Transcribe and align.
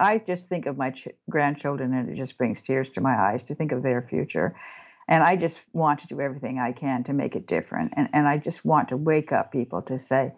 I 0.00 0.18
just 0.18 0.48
think 0.48 0.66
of 0.66 0.78
my 0.78 0.90
ch- 0.90 1.08
grandchildren 1.28 1.92
and 1.92 2.08
it 2.08 2.16
just 2.16 2.38
brings 2.38 2.62
tears 2.62 2.88
to 2.90 3.00
my 3.00 3.16
eyes 3.16 3.42
to 3.44 3.54
think 3.54 3.72
of 3.72 3.82
their 3.82 4.02
future. 4.02 4.56
And 5.06 5.22
I 5.22 5.36
just 5.36 5.60
want 5.72 6.00
to 6.00 6.06
do 6.06 6.20
everything 6.20 6.58
I 6.58 6.72
can 6.72 7.04
to 7.04 7.12
make 7.12 7.36
it 7.36 7.46
different. 7.46 7.92
And, 7.96 8.08
and 8.12 8.28
I 8.28 8.38
just 8.38 8.64
want 8.64 8.88
to 8.88 8.96
wake 8.96 9.32
up 9.32 9.52
people 9.52 9.82
to 9.82 9.98
say, 9.98 10.32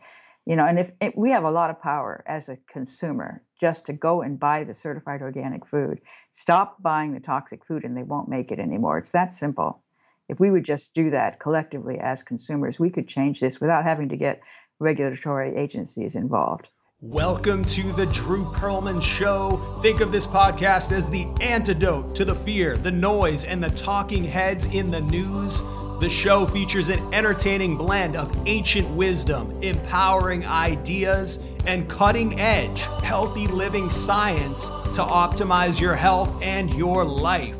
you 0.47 0.57
know, 0.57 0.67
and 0.67 0.79
if, 0.79 0.91
if 1.01 1.15
we 1.17 1.31
have 1.31 1.45
a 1.45 1.51
lot 1.51 1.71
of 1.71 1.81
power 1.81 2.25
as 2.27 2.49
a 2.49 2.59
consumer 2.69 3.43
just 3.61 3.87
to 3.87 3.93
go 3.93 4.23
and 4.23 4.41
buy 4.41 4.65
the 4.65 4.75
certified 4.75 5.23
organic 5.23 5.67
food, 5.67 6.01
stop 6.33 6.83
buying 6.83 7.13
the 7.13 7.21
toxic 7.21 7.65
food 7.65 7.85
and 7.85 7.97
they 7.97 8.03
won't 8.03 8.29
make 8.29 8.51
it 8.51 8.59
anymore. 8.59 8.99
It's 8.99 9.13
that 9.13 9.35
simple. 9.35 9.83
If 10.29 10.41
we 10.41 10.51
would 10.51 10.65
just 10.65 10.95
do 10.95 11.11
that 11.11 11.39
collectively 11.39 11.99
as 11.99 12.23
consumers, 12.23 12.81
we 12.81 12.91
could 12.91 13.07
change 13.07 13.39
this 13.39 13.61
without 13.61 13.85
having 13.85 14.09
to 14.09 14.17
get 14.17 14.41
regulatory 14.79 15.55
agencies 15.55 16.17
involved. 16.17 16.71
Welcome 17.05 17.65
to 17.65 17.91
the 17.95 18.07
Drew 18.07 18.45
Pearlman 18.45 19.03
Show. 19.03 19.57
Think 19.83 20.01
of 20.01 20.13
this 20.13 20.25
podcast 20.25 20.93
as 20.93 21.11
the 21.11 21.27
antidote 21.41 22.15
to 22.15 22.25
the 22.25 22.37
fear, 22.37 22.77
the 22.77 22.93
noise, 22.93 23.45
and 23.45 23.61
the 23.61 23.71
talking 23.71 24.23
heads 24.23 24.67
in 24.67 24.93
the 24.93 25.01
news. 25.01 25.63
The 25.99 26.09
show 26.09 26.47
features 26.47 26.91
an 26.91 27.13
entertaining 27.13 27.77
blend 27.77 28.15
of 28.15 28.47
ancient 28.47 28.89
wisdom, 28.91 29.51
empowering 29.65 30.47
ideas, 30.47 31.43
and 31.67 31.91
cutting 31.91 32.39
edge, 32.39 32.83
healthy 33.03 33.49
living 33.49 33.91
science 33.91 34.69
to 34.69 35.03
optimize 35.03 35.81
your 35.81 35.97
health 35.97 36.33
and 36.41 36.73
your 36.75 37.05
life. 37.05 37.59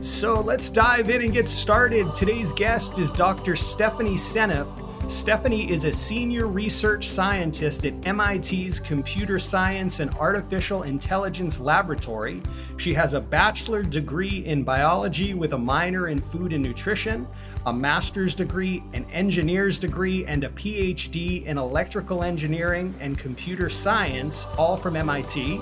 So 0.00 0.32
let's 0.32 0.70
dive 0.70 1.10
in 1.10 1.20
and 1.20 1.34
get 1.34 1.48
started. 1.48 2.14
Today's 2.14 2.50
guest 2.50 2.98
is 2.98 3.12
Dr. 3.12 3.56
Stephanie 3.56 4.14
Seneff. 4.14 4.89
Stephanie 5.10 5.68
is 5.68 5.84
a 5.86 5.92
senior 5.92 6.46
research 6.46 7.08
scientist 7.08 7.84
at 7.84 7.94
MIT's 8.06 8.78
Computer 8.78 9.40
Science 9.40 9.98
and 9.98 10.14
Artificial 10.14 10.84
Intelligence 10.84 11.58
Laboratory. 11.58 12.40
She 12.76 12.94
has 12.94 13.14
a 13.14 13.20
bachelor 13.20 13.82
degree 13.82 14.44
in 14.46 14.62
biology 14.62 15.34
with 15.34 15.52
a 15.52 15.58
minor 15.58 16.06
in 16.06 16.20
food 16.20 16.52
and 16.52 16.62
nutrition, 16.62 17.26
a 17.66 17.72
master's 17.72 18.36
degree, 18.36 18.84
an 18.92 19.04
engineer's 19.10 19.80
degree, 19.80 20.24
and 20.26 20.44
a 20.44 20.48
PhD 20.50 21.44
in 21.44 21.58
electrical 21.58 22.22
engineering 22.22 22.94
and 23.00 23.18
computer 23.18 23.68
science, 23.68 24.46
all 24.56 24.76
from 24.76 24.94
MIT. 24.94 25.60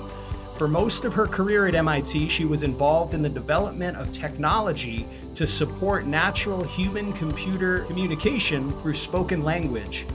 For 0.59 0.67
most 0.67 1.05
of 1.05 1.13
her 1.13 1.25
career 1.25 1.67
at 1.67 1.73
MIT, 1.73 2.27
she 2.27 2.43
was 2.43 2.63
involved 2.63 3.13
in 3.13 3.21
the 3.21 3.29
development 3.29 3.95
of 3.95 4.11
technology 4.11 5.07
to 5.35 5.47
support 5.47 6.05
natural 6.05 6.61
human 6.63 7.13
computer 7.13 7.85
communication 7.85 8.69
through 8.81 8.95
spoken 8.95 9.45
language. 9.45 10.05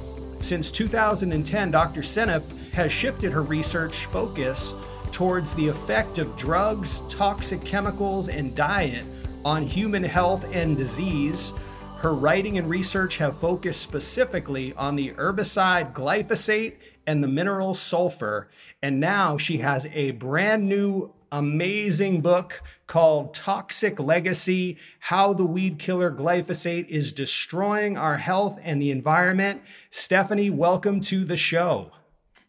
Since 0.40 0.70
2010, 0.70 1.70
Dr. 1.70 2.02
Seneff 2.02 2.44
has 2.72 2.92
shifted 2.92 3.32
her 3.32 3.40
research 3.40 4.04
focus 4.04 4.74
towards 5.12 5.54
the 5.54 5.66
effect 5.66 6.18
of 6.18 6.36
drugs, 6.36 7.00
toxic 7.08 7.64
chemicals, 7.64 8.28
and 8.28 8.54
diet 8.54 9.06
on 9.46 9.62
human 9.62 10.04
health 10.04 10.44
and 10.52 10.76
disease. 10.76 11.54
Her 11.96 12.12
writing 12.12 12.58
and 12.58 12.68
research 12.68 13.16
have 13.16 13.34
focused 13.34 13.80
specifically 13.80 14.74
on 14.74 14.94
the 14.94 15.12
herbicide 15.12 15.94
glyphosate 15.94 16.74
and 17.06 17.22
the 17.22 17.28
mineral 17.28 17.74
sulfur. 17.74 18.48
And 18.82 19.00
now 19.00 19.36
she 19.36 19.58
has 19.58 19.86
a 19.86 20.12
brand 20.12 20.68
new, 20.68 21.12
amazing 21.30 22.20
book 22.20 22.62
called 22.86 23.34
Toxic 23.34 23.98
Legacy 23.98 24.78
How 25.00 25.32
the 25.32 25.44
Weed 25.44 25.78
Killer 25.78 26.10
Glyphosate 26.10 26.88
is 26.88 27.12
Destroying 27.12 27.96
Our 27.96 28.18
Health 28.18 28.58
and 28.62 28.80
the 28.80 28.90
Environment. 28.90 29.62
Stephanie, 29.90 30.50
welcome 30.50 31.00
to 31.00 31.24
the 31.24 31.36
show. 31.36 31.90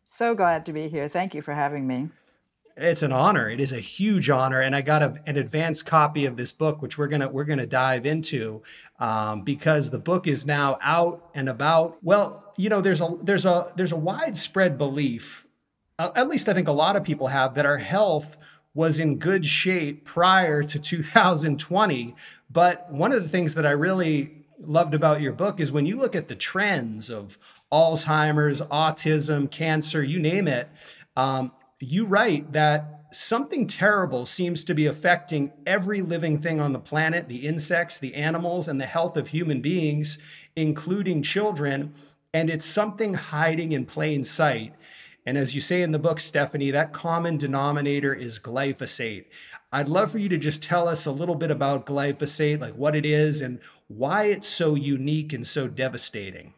So 0.10 0.34
glad 0.36 0.66
to 0.68 0.74
be 0.74 0.88
here. 0.88 1.10
Thank 1.10 1.34
you 1.34 1.42
for 1.42 1.54
having 1.54 1.88
me. 1.88 2.10
It's 2.78 3.04
an 3.04 3.14
honor. 3.14 3.50
It 3.50 3.62
is 3.62 3.72
a 3.72 3.80
huge 3.80 4.30
honor, 4.30 4.60
and 4.60 4.76
I 4.76 4.82
got 4.82 5.02
a, 5.02 5.16
an 5.26 5.38
advanced 5.38 5.86
copy 5.86 6.26
of 6.26 6.36
this 6.36 6.52
book, 6.52 6.82
which 6.82 6.98
we're 6.98 7.08
gonna 7.08 7.30
we're 7.30 7.46
gonna 7.46 7.66
dive 7.66 8.06
into, 8.06 8.64
um, 9.00 9.44
because 9.44 9.92
the 9.92 9.98
book 9.98 10.28
is 10.28 10.46
now 10.46 10.78
out 10.82 11.30
and 11.34 11.48
about. 11.48 11.98
Well, 12.04 12.54
you 12.58 12.68
know, 12.70 12.82
there's 12.82 13.00
a 13.00 13.16
there's 13.22 13.46
a 13.46 13.72
there's 13.78 13.94
a 13.94 13.98
widespread 13.98 14.78
belief, 14.78 15.46
uh, 15.98 16.12
at 16.16 16.28
least 16.28 16.50
I 16.50 16.54
think 16.54 16.68
a 16.68 16.74
lot 16.74 16.98
of 16.98 17.04
people 17.04 17.28
have, 17.28 17.56
that 17.56 17.66
our 17.66 17.78
health 17.78 18.36
was 18.74 19.00
in 19.00 19.20
good 19.20 19.46
shape 19.46 20.04
prior 20.04 20.62
to 20.62 20.78
2020. 20.78 22.14
But 22.52 22.92
one 22.92 23.14
of 23.14 23.24
the 23.24 23.30
things 23.30 23.56
that 23.56 23.66
I 23.66 23.72
really 23.72 24.46
loved 24.60 24.94
about 24.94 25.22
your 25.22 25.32
book 25.32 25.62
is 25.62 25.72
when 25.72 25.86
you 25.86 25.98
look 25.98 26.16
at 26.16 26.28
the 26.28 26.36
trends 26.36 27.10
of 27.10 27.38
Alzheimer's, 27.72 28.62
autism, 28.62 29.50
cancer, 29.50 30.04
you 30.04 30.20
name 30.20 30.48
it. 30.50 30.70
Um, 31.16 31.52
you 31.80 32.06
write 32.06 32.54
that 32.54 33.06
something 33.12 33.68
terrible 33.68 34.26
seems 34.26 34.64
to 34.66 34.74
be 34.74 34.86
affecting 34.86 35.52
every 35.66 36.02
living 36.02 36.42
thing 36.42 36.60
on 36.60 36.74
the 36.74 36.80
planet 36.80 37.28
the 37.28 37.48
insects, 37.48 37.98
the 37.98 38.16
animals, 38.16 38.68
and 38.68 38.80
the 38.80 38.86
health 38.86 39.18
of 39.18 39.30
human 39.30 39.62
beings, 39.62 40.18
including 40.56 41.22
children. 41.22 41.94
And 42.34 42.50
it's 42.50 42.66
something 42.66 43.14
hiding 43.14 43.72
in 43.72 43.86
plain 43.86 44.24
sight. 44.24 44.76
And 45.26 45.38
as 45.38 45.56
you 45.56 45.62
say 45.62 45.82
in 45.82 45.92
the 45.92 46.00
book, 46.00 46.20
Stephanie, 46.20 46.72
that 46.72 46.94
common 46.94 47.38
denominator 47.38 48.14
is 48.14 48.40
glyphosate. 48.40 49.26
I'd 49.72 49.90
love 49.90 50.12
for 50.12 50.20
you 50.20 50.30
to 50.30 50.38
just 50.38 50.62
tell 50.62 50.88
us 50.88 51.06
a 51.06 51.12
little 51.12 51.36
bit 51.36 51.50
about 51.50 51.86
glyphosate, 51.86 52.62
like 52.62 52.76
what 52.76 52.96
it 52.96 53.06
is 53.06 53.42
and 53.42 53.60
why 53.88 54.26
it's 54.26 54.48
so 54.48 54.76
unique 54.76 55.34
and 55.34 55.46
so 55.46 55.68
devastating. 55.68 56.54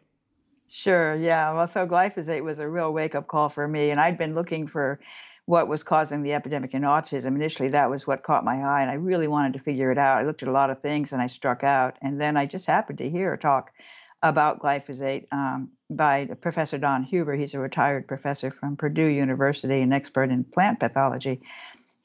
Sure. 0.68 1.14
Yeah. 1.16 1.52
Well, 1.52 1.66
so 1.66 1.86
glyphosate 1.86 2.42
was 2.42 2.58
a 2.58 2.68
real 2.68 2.92
wake 2.92 3.14
up 3.14 3.26
call 3.26 3.48
for 3.48 3.66
me. 3.66 3.90
And 3.90 4.00
I'd 4.00 4.18
been 4.18 4.34
looking 4.34 4.66
for 4.66 5.00
what 5.46 5.66
was 5.66 5.82
causing 5.82 6.22
the 6.22 6.34
epidemic 6.34 6.74
in 6.74 6.82
autism. 6.82 7.28
Initially, 7.28 7.70
that 7.70 7.88
was 7.88 8.06
what 8.06 8.22
caught 8.22 8.44
my 8.44 8.56
eye. 8.62 8.82
And 8.82 8.90
I 8.90 8.94
really 8.94 9.28
wanted 9.28 9.54
to 9.54 9.60
figure 9.60 9.90
it 9.90 9.96
out. 9.96 10.18
I 10.18 10.22
looked 10.24 10.42
at 10.42 10.48
a 10.48 10.52
lot 10.52 10.68
of 10.68 10.80
things 10.82 11.12
and 11.12 11.22
I 11.22 11.26
struck 11.26 11.64
out. 11.64 11.96
And 12.02 12.20
then 12.20 12.36
I 12.36 12.44
just 12.44 12.66
happened 12.66 12.98
to 12.98 13.08
hear 13.08 13.32
a 13.32 13.38
talk 13.38 13.70
about 14.22 14.60
glyphosate 14.60 15.26
um, 15.32 15.70
by 15.88 16.26
Professor 16.42 16.76
Don 16.76 17.02
Huber. 17.02 17.34
He's 17.34 17.54
a 17.54 17.58
retired 17.58 18.06
professor 18.06 18.50
from 18.50 18.76
Purdue 18.76 19.06
University, 19.06 19.80
an 19.80 19.92
expert 19.92 20.30
in 20.30 20.44
plant 20.44 20.80
pathology 20.80 21.40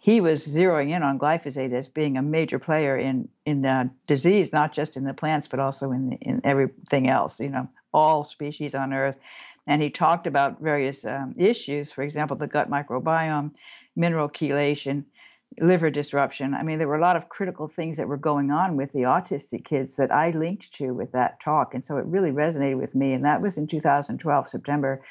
he 0.03 0.19
was 0.19 0.45
zeroing 0.45 0.89
in 0.89 1.01
on 1.01 1.17
glyphosate 1.17 1.71
as 1.71 1.87
being 1.87 2.17
a 2.17 2.21
major 2.21 2.59
player 2.59 2.97
in 2.97 3.29
in 3.45 3.65
uh, 3.65 3.85
disease, 4.05 4.51
not 4.51 4.73
just 4.73 4.97
in 4.97 5.05
the 5.05 5.13
plants, 5.13 5.47
but 5.47 5.61
also 5.61 5.91
in 5.91 6.09
the, 6.09 6.17
in 6.17 6.41
everything 6.43 7.09
else. 7.09 7.39
You 7.39 7.47
know, 7.47 7.69
all 7.93 8.25
species 8.25 8.75
on 8.75 8.91
Earth. 8.91 9.15
And 9.65 9.81
he 9.81 9.89
talked 9.89 10.27
about 10.27 10.59
various 10.59 11.05
um, 11.05 11.33
issues, 11.37 11.89
for 11.89 12.01
example, 12.01 12.35
the 12.35 12.47
gut 12.47 12.69
microbiome, 12.69 13.51
mineral 13.95 14.27
chelation, 14.27 15.05
liver 15.61 15.89
disruption. 15.89 16.53
I 16.53 16.63
mean, 16.63 16.79
there 16.79 16.89
were 16.89 16.97
a 16.97 17.01
lot 17.01 17.15
of 17.15 17.29
critical 17.29 17.69
things 17.69 17.95
that 17.95 18.09
were 18.09 18.17
going 18.17 18.51
on 18.51 18.75
with 18.75 18.91
the 18.91 19.03
autistic 19.03 19.63
kids 19.63 19.95
that 19.95 20.11
I 20.11 20.31
linked 20.31 20.73
to 20.73 20.93
with 20.93 21.13
that 21.13 21.39
talk. 21.39 21.73
And 21.73 21.85
so 21.85 21.95
it 21.95 22.05
really 22.07 22.31
resonated 22.31 22.77
with 22.77 22.93
me. 22.93 23.13
And 23.13 23.23
that 23.23 23.41
was 23.41 23.57
in 23.57 23.67
2012, 23.67 24.49
September. 24.49 25.01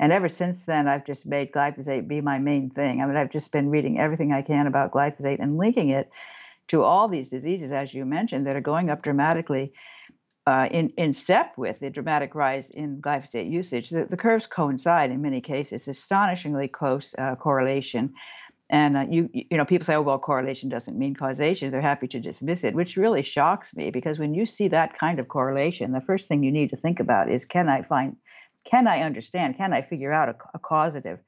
And 0.00 0.12
ever 0.12 0.28
since 0.28 0.64
then, 0.64 0.86
I've 0.86 1.04
just 1.04 1.26
made 1.26 1.52
glyphosate 1.52 2.06
be 2.06 2.20
my 2.20 2.38
main 2.38 2.70
thing. 2.70 3.00
I 3.00 3.06
mean, 3.06 3.16
I've 3.16 3.30
just 3.30 3.50
been 3.50 3.68
reading 3.68 3.98
everything 3.98 4.32
I 4.32 4.42
can 4.42 4.66
about 4.66 4.92
glyphosate 4.92 5.40
and 5.40 5.58
linking 5.58 5.88
it 5.88 6.10
to 6.68 6.82
all 6.82 7.08
these 7.08 7.28
diseases, 7.28 7.72
as 7.72 7.92
you 7.92 8.04
mentioned, 8.04 8.46
that 8.46 8.54
are 8.54 8.60
going 8.60 8.90
up 8.90 9.02
dramatically 9.02 9.72
uh, 10.46 10.68
in, 10.70 10.90
in 10.96 11.12
step 11.12 11.52
with 11.58 11.80
the 11.80 11.90
dramatic 11.90 12.34
rise 12.34 12.70
in 12.70 13.02
glyphosate 13.02 13.50
usage. 13.50 13.90
The, 13.90 14.06
the 14.06 14.16
curves 14.16 14.46
coincide 14.46 15.10
in 15.10 15.20
many 15.20 15.40
cases, 15.40 15.88
astonishingly 15.88 16.68
close 16.68 17.14
uh, 17.18 17.34
correlation. 17.36 18.14
And 18.70 18.96
uh, 18.96 19.06
you 19.10 19.30
you 19.32 19.56
know 19.56 19.64
people 19.64 19.84
say, 19.84 19.94
oh 19.94 20.02
well, 20.02 20.18
correlation 20.18 20.68
doesn't 20.68 20.98
mean 20.98 21.14
causation. 21.14 21.70
They're 21.70 21.80
happy 21.80 22.06
to 22.08 22.20
dismiss 22.20 22.64
it, 22.64 22.74
which 22.74 22.96
really 22.96 23.22
shocks 23.22 23.74
me 23.74 23.90
because 23.90 24.18
when 24.18 24.34
you 24.34 24.46
see 24.46 24.68
that 24.68 24.98
kind 24.98 25.18
of 25.18 25.28
correlation, 25.28 25.92
the 25.92 26.02
first 26.02 26.28
thing 26.28 26.42
you 26.42 26.52
need 26.52 26.70
to 26.70 26.76
think 26.76 27.00
about 27.00 27.30
is, 27.30 27.44
can 27.44 27.68
I 27.68 27.82
find 27.82 28.16
can 28.68 28.86
I 28.86 29.00
understand, 29.02 29.56
can 29.56 29.72
I 29.72 29.82
figure 29.82 30.12
out 30.12 30.28
a, 30.28 30.36
a 30.54 30.58
causative 30.58 31.20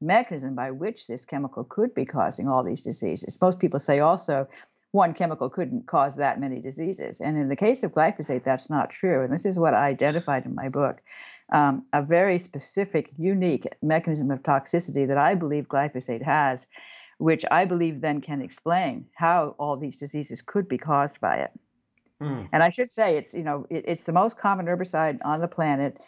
mechanism 0.00 0.54
by 0.54 0.70
which 0.70 1.06
this 1.06 1.24
chemical 1.24 1.64
could 1.64 1.94
be 1.94 2.04
causing 2.04 2.48
all 2.48 2.62
these 2.62 2.82
diseases? 2.82 3.38
Most 3.40 3.58
people 3.58 3.80
say 3.80 4.00
also 4.00 4.48
one 4.92 5.12
chemical 5.12 5.50
couldn't 5.50 5.86
cause 5.86 6.16
that 6.16 6.40
many 6.40 6.60
diseases. 6.60 7.20
And 7.20 7.36
in 7.36 7.48
the 7.48 7.56
case 7.56 7.82
of 7.82 7.92
glyphosate, 7.92 8.42
that's 8.42 8.70
not 8.70 8.90
true. 8.90 9.22
And 9.22 9.32
this 9.32 9.44
is 9.44 9.58
what 9.58 9.74
I 9.74 9.86
identified 9.88 10.46
in 10.46 10.54
my 10.54 10.68
book 10.68 11.02
um, 11.50 11.86
a 11.92 12.02
very 12.02 12.38
specific, 12.38 13.10
unique 13.16 13.66
mechanism 13.82 14.30
of 14.30 14.42
toxicity 14.42 15.06
that 15.08 15.16
I 15.16 15.34
believe 15.34 15.66
glyphosate 15.66 16.22
has, 16.22 16.66
which 17.18 17.44
I 17.50 17.64
believe 17.64 18.00
then 18.00 18.20
can 18.20 18.42
explain 18.42 19.06
how 19.14 19.54
all 19.58 19.76
these 19.76 19.98
diseases 19.98 20.42
could 20.42 20.68
be 20.68 20.78
caused 20.78 21.20
by 21.20 21.36
it. 21.36 21.50
Mm. 22.20 22.48
And 22.52 22.62
I 22.62 22.68
should 22.68 22.90
say, 22.90 23.16
it's 23.16 23.32
you 23.32 23.44
know 23.44 23.66
it, 23.70 23.84
it's 23.86 24.04
the 24.04 24.12
most 24.12 24.36
common 24.36 24.66
herbicide 24.66 25.18
on 25.24 25.40
the 25.40 25.48
planet. 25.48 25.98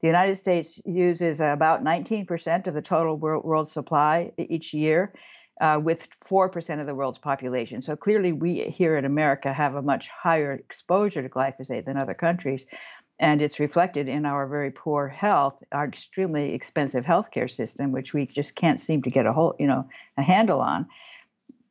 The 0.00 0.06
United 0.06 0.36
States 0.36 0.80
uses 0.86 1.40
about 1.40 1.84
19% 1.84 2.66
of 2.66 2.74
the 2.74 2.80
total 2.80 3.16
world, 3.18 3.70
supply 3.70 4.32
each 4.38 4.72
year, 4.72 5.12
uh, 5.60 5.78
with 5.82 6.08
4% 6.26 6.80
of 6.80 6.86
the 6.86 6.94
world's 6.94 7.18
population. 7.18 7.82
So 7.82 7.96
clearly, 7.96 8.32
we 8.32 8.62
here 8.74 8.96
in 8.96 9.04
America 9.04 9.52
have 9.52 9.74
a 9.74 9.82
much 9.82 10.08
higher 10.08 10.52
exposure 10.52 11.22
to 11.22 11.28
glyphosate 11.28 11.84
than 11.84 11.96
other 11.96 12.14
countries. 12.14 12.66
and 13.22 13.42
it's 13.42 13.60
reflected 13.60 14.08
in 14.08 14.24
our 14.24 14.46
very 14.46 14.70
poor 14.70 15.06
health, 15.06 15.62
our 15.72 15.84
extremely 15.86 16.54
expensive 16.54 17.04
healthcare 17.04 17.50
system, 17.50 17.92
which 17.92 18.14
we 18.14 18.24
just 18.24 18.54
can't 18.54 18.82
seem 18.82 19.02
to 19.02 19.10
get 19.10 19.26
a 19.26 19.32
whole, 19.34 19.54
you 19.58 19.66
know, 19.66 19.86
a 20.16 20.22
handle 20.22 20.62
on, 20.62 20.86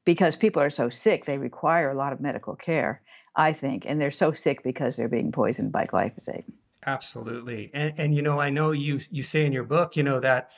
because 0.06 0.36
people 0.36 0.62
are 0.62 0.70
so 0.70 0.90
sick. 0.90 1.26
They 1.26 1.40
require 1.40 1.90
a 1.90 1.96
lot 1.96 2.14
of 2.14 2.22
medical 2.22 2.56
care, 2.56 3.02
I 3.36 3.54
think, 3.54 3.88
and 3.88 4.00
they're 4.00 4.12
so 4.12 4.31
sick 4.34 4.62
because 4.62 4.96
they're 4.96 5.10
being 5.10 5.31
poisoned 5.31 5.72
by 5.72 5.88
glyphosate. 5.88 6.44
Absolutely, 6.86 7.72
and 7.74 7.94
and 7.98 8.16
you 8.16 8.22
know, 8.22 8.40
I 8.40 8.50
know 8.50 8.72
you 8.72 9.00
you 9.12 9.24
say 9.24 9.46
in 9.46 9.52
your 9.52 9.64
book, 9.64 9.96
you 9.96 10.04
know, 10.04 10.20
that 10.20 10.52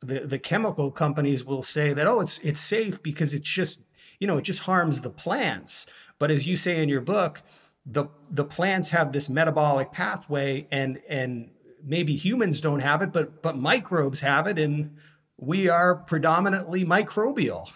the 0.00 0.20
the 0.20 0.38
chemical 0.38 0.90
companies 0.90 1.44
will 1.44 1.62
say 1.62 1.92
that 1.92 2.06
oh, 2.06 2.20
it's 2.20 2.38
it's 2.38 2.60
safe 2.60 3.02
because 3.02 3.34
it's 3.34 3.48
just 3.48 3.82
you 4.18 4.26
know 4.26 4.38
it 4.38 4.42
just 4.42 4.60
harms 4.60 5.00
the 5.00 5.10
plants, 5.10 5.86
but 6.18 6.30
as 6.30 6.46
you 6.46 6.56
say 6.56 6.82
in 6.82 6.88
your 6.88 7.00
book 7.00 7.42
the 7.86 8.06
the 8.30 8.44
plants 8.44 8.90
have 8.90 9.12
this 9.12 9.28
metabolic 9.28 9.92
pathway 9.92 10.66
and 10.70 11.00
and 11.08 11.50
maybe 11.84 12.16
humans 12.16 12.60
don't 12.60 12.80
have 12.80 13.02
it 13.02 13.12
but 13.12 13.42
but 13.42 13.56
microbes 13.56 14.20
have 14.20 14.46
it 14.46 14.58
and 14.58 14.96
we 15.36 15.68
are 15.68 15.96
predominantly 15.96 16.84
microbial. 16.84 17.68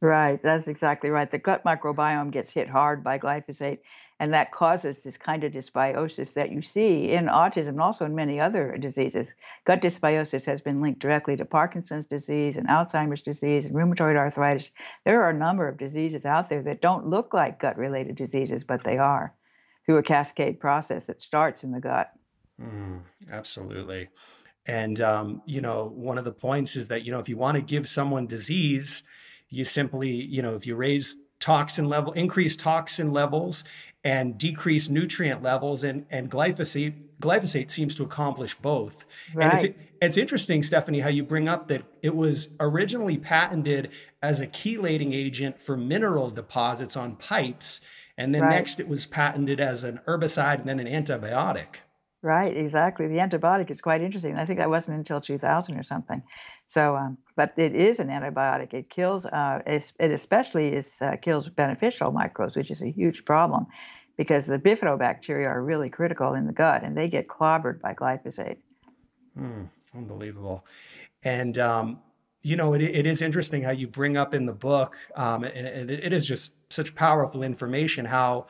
Right. 0.00 0.42
That's 0.42 0.68
exactly 0.68 1.10
right. 1.10 1.30
The 1.30 1.38
gut 1.38 1.64
microbiome 1.64 2.30
gets 2.30 2.52
hit 2.52 2.68
hard 2.68 3.04
by 3.04 3.18
glyphosate 3.18 3.80
and 4.22 4.32
that 4.32 4.52
causes 4.52 5.00
this 5.00 5.18
kind 5.18 5.44
of 5.44 5.52
dysbiosis 5.52 6.32
that 6.32 6.52
you 6.52 6.62
see 6.62 7.10
in 7.10 7.26
autism 7.26 7.68
and 7.68 7.80
also 7.80 8.06
in 8.06 8.14
many 8.14 8.40
other 8.40 8.78
diseases 8.78 9.32
gut 9.66 9.82
dysbiosis 9.82 10.44
has 10.44 10.60
been 10.60 10.80
linked 10.80 11.00
directly 11.00 11.36
to 11.36 11.44
parkinson's 11.44 12.06
disease 12.06 12.56
and 12.56 12.68
alzheimer's 12.68 13.22
disease 13.22 13.66
and 13.66 13.74
rheumatoid 13.74 14.16
arthritis 14.16 14.70
there 15.04 15.22
are 15.22 15.30
a 15.30 15.38
number 15.46 15.68
of 15.68 15.76
diseases 15.76 16.24
out 16.24 16.48
there 16.48 16.62
that 16.62 16.80
don't 16.80 17.06
look 17.06 17.34
like 17.34 17.60
gut 17.60 17.76
related 17.76 18.16
diseases 18.16 18.64
but 18.64 18.82
they 18.84 18.96
are 18.96 19.34
through 19.84 19.98
a 19.98 20.02
cascade 20.02 20.60
process 20.60 21.06
that 21.06 21.22
starts 21.22 21.64
in 21.64 21.72
the 21.72 21.80
gut. 21.80 22.12
Mm, 22.60 23.00
absolutely. 23.30 24.08
And, 24.66 25.00
um, 25.00 25.42
you 25.44 25.60
know, 25.60 25.92
one 25.94 26.18
of 26.18 26.24
the 26.24 26.32
points 26.32 26.76
is 26.76 26.88
that, 26.88 27.02
you 27.04 27.10
know, 27.10 27.18
if 27.18 27.28
you 27.28 27.36
want 27.36 27.56
to 27.56 27.62
give 27.62 27.88
someone 27.88 28.26
disease, 28.26 29.02
you 29.48 29.64
simply, 29.64 30.10
you 30.10 30.40
know, 30.40 30.54
if 30.54 30.66
you 30.66 30.76
raise 30.76 31.18
toxin 31.40 31.88
level, 31.88 32.12
increase 32.12 32.56
toxin 32.56 33.12
levels 33.12 33.64
and 34.04 34.36
decrease 34.36 34.88
nutrient 34.88 35.42
levels 35.42 35.84
and, 35.84 36.06
and 36.10 36.30
glyphosate, 36.30 36.94
glyphosate 37.20 37.70
seems 37.70 37.94
to 37.96 38.02
accomplish 38.02 38.54
both. 38.54 39.04
Right. 39.32 39.52
And 39.52 39.64
it's, 39.64 39.78
it's 40.00 40.16
interesting, 40.16 40.62
Stephanie, 40.62 41.00
how 41.00 41.08
you 41.08 41.22
bring 41.22 41.48
up 41.48 41.68
that 41.68 41.84
it 42.02 42.16
was 42.16 42.50
originally 42.58 43.16
patented 43.16 43.90
as 44.20 44.40
a 44.40 44.46
chelating 44.46 45.14
agent 45.14 45.60
for 45.60 45.76
mineral 45.76 46.30
deposits 46.30 46.96
on 46.96 47.16
pipes 47.16 47.80
and 48.18 48.34
then 48.34 48.42
right. 48.42 48.50
next, 48.50 48.78
it 48.78 48.88
was 48.88 49.06
patented 49.06 49.60
as 49.60 49.84
an 49.84 50.00
herbicide 50.06 50.60
and 50.60 50.68
then 50.68 50.80
an 50.80 50.86
antibiotic. 50.86 51.76
Right, 52.22 52.56
exactly. 52.56 53.08
The 53.08 53.16
antibiotic 53.16 53.70
is 53.70 53.80
quite 53.80 54.00
interesting. 54.00 54.36
I 54.36 54.46
think 54.46 54.58
that 54.58 54.70
wasn't 54.70 54.98
until 54.98 55.20
2000 55.20 55.76
or 55.76 55.82
something. 55.82 56.22
So, 56.72 56.96
um, 56.96 57.18
but 57.36 57.52
it 57.58 57.74
is 57.74 57.98
an 57.98 58.08
antibiotic. 58.08 58.72
It 58.72 58.88
kills, 58.88 59.26
uh, 59.26 59.60
it 59.66 59.92
especially 60.00 60.68
is 60.68 60.90
uh, 61.02 61.16
kills 61.20 61.48
beneficial 61.50 62.12
microbes, 62.12 62.56
which 62.56 62.70
is 62.70 62.80
a 62.80 62.90
huge 62.90 63.26
problem, 63.26 63.66
because 64.16 64.46
the 64.46 64.58
bifidobacteria 64.58 65.46
are 65.46 65.62
really 65.62 65.90
critical 65.90 66.32
in 66.32 66.46
the 66.46 66.52
gut, 66.52 66.82
and 66.82 66.96
they 66.96 67.08
get 67.08 67.28
clobbered 67.28 67.80
by 67.82 67.92
glyphosate. 67.92 68.56
Hmm, 69.36 69.64
unbelievable. 69.94 70.64
And 71.22 71.58
um, 71.58 71.98
you 72.42 72.56
know, 72.56 72.72
it, 72.72 72.80
it 72.80 73.04
is 73.04 73.20
interesting 73.20 73.62
how 73.62 73.72
you 73.72 73.86
bring 73.86 74.16
up 74.16 74.32
in 74.32 74.46
the 74.46 74.52
book, 74.52 74.96
um, 75.14 75.44
and, 75.44 75.90
it 75.90 76.12
is 76.14 76.26
just 76.26 76.54
such 76.72 76.94
powerful 76.94 77.42
information 77.42 78.06
how, 78.06 78.46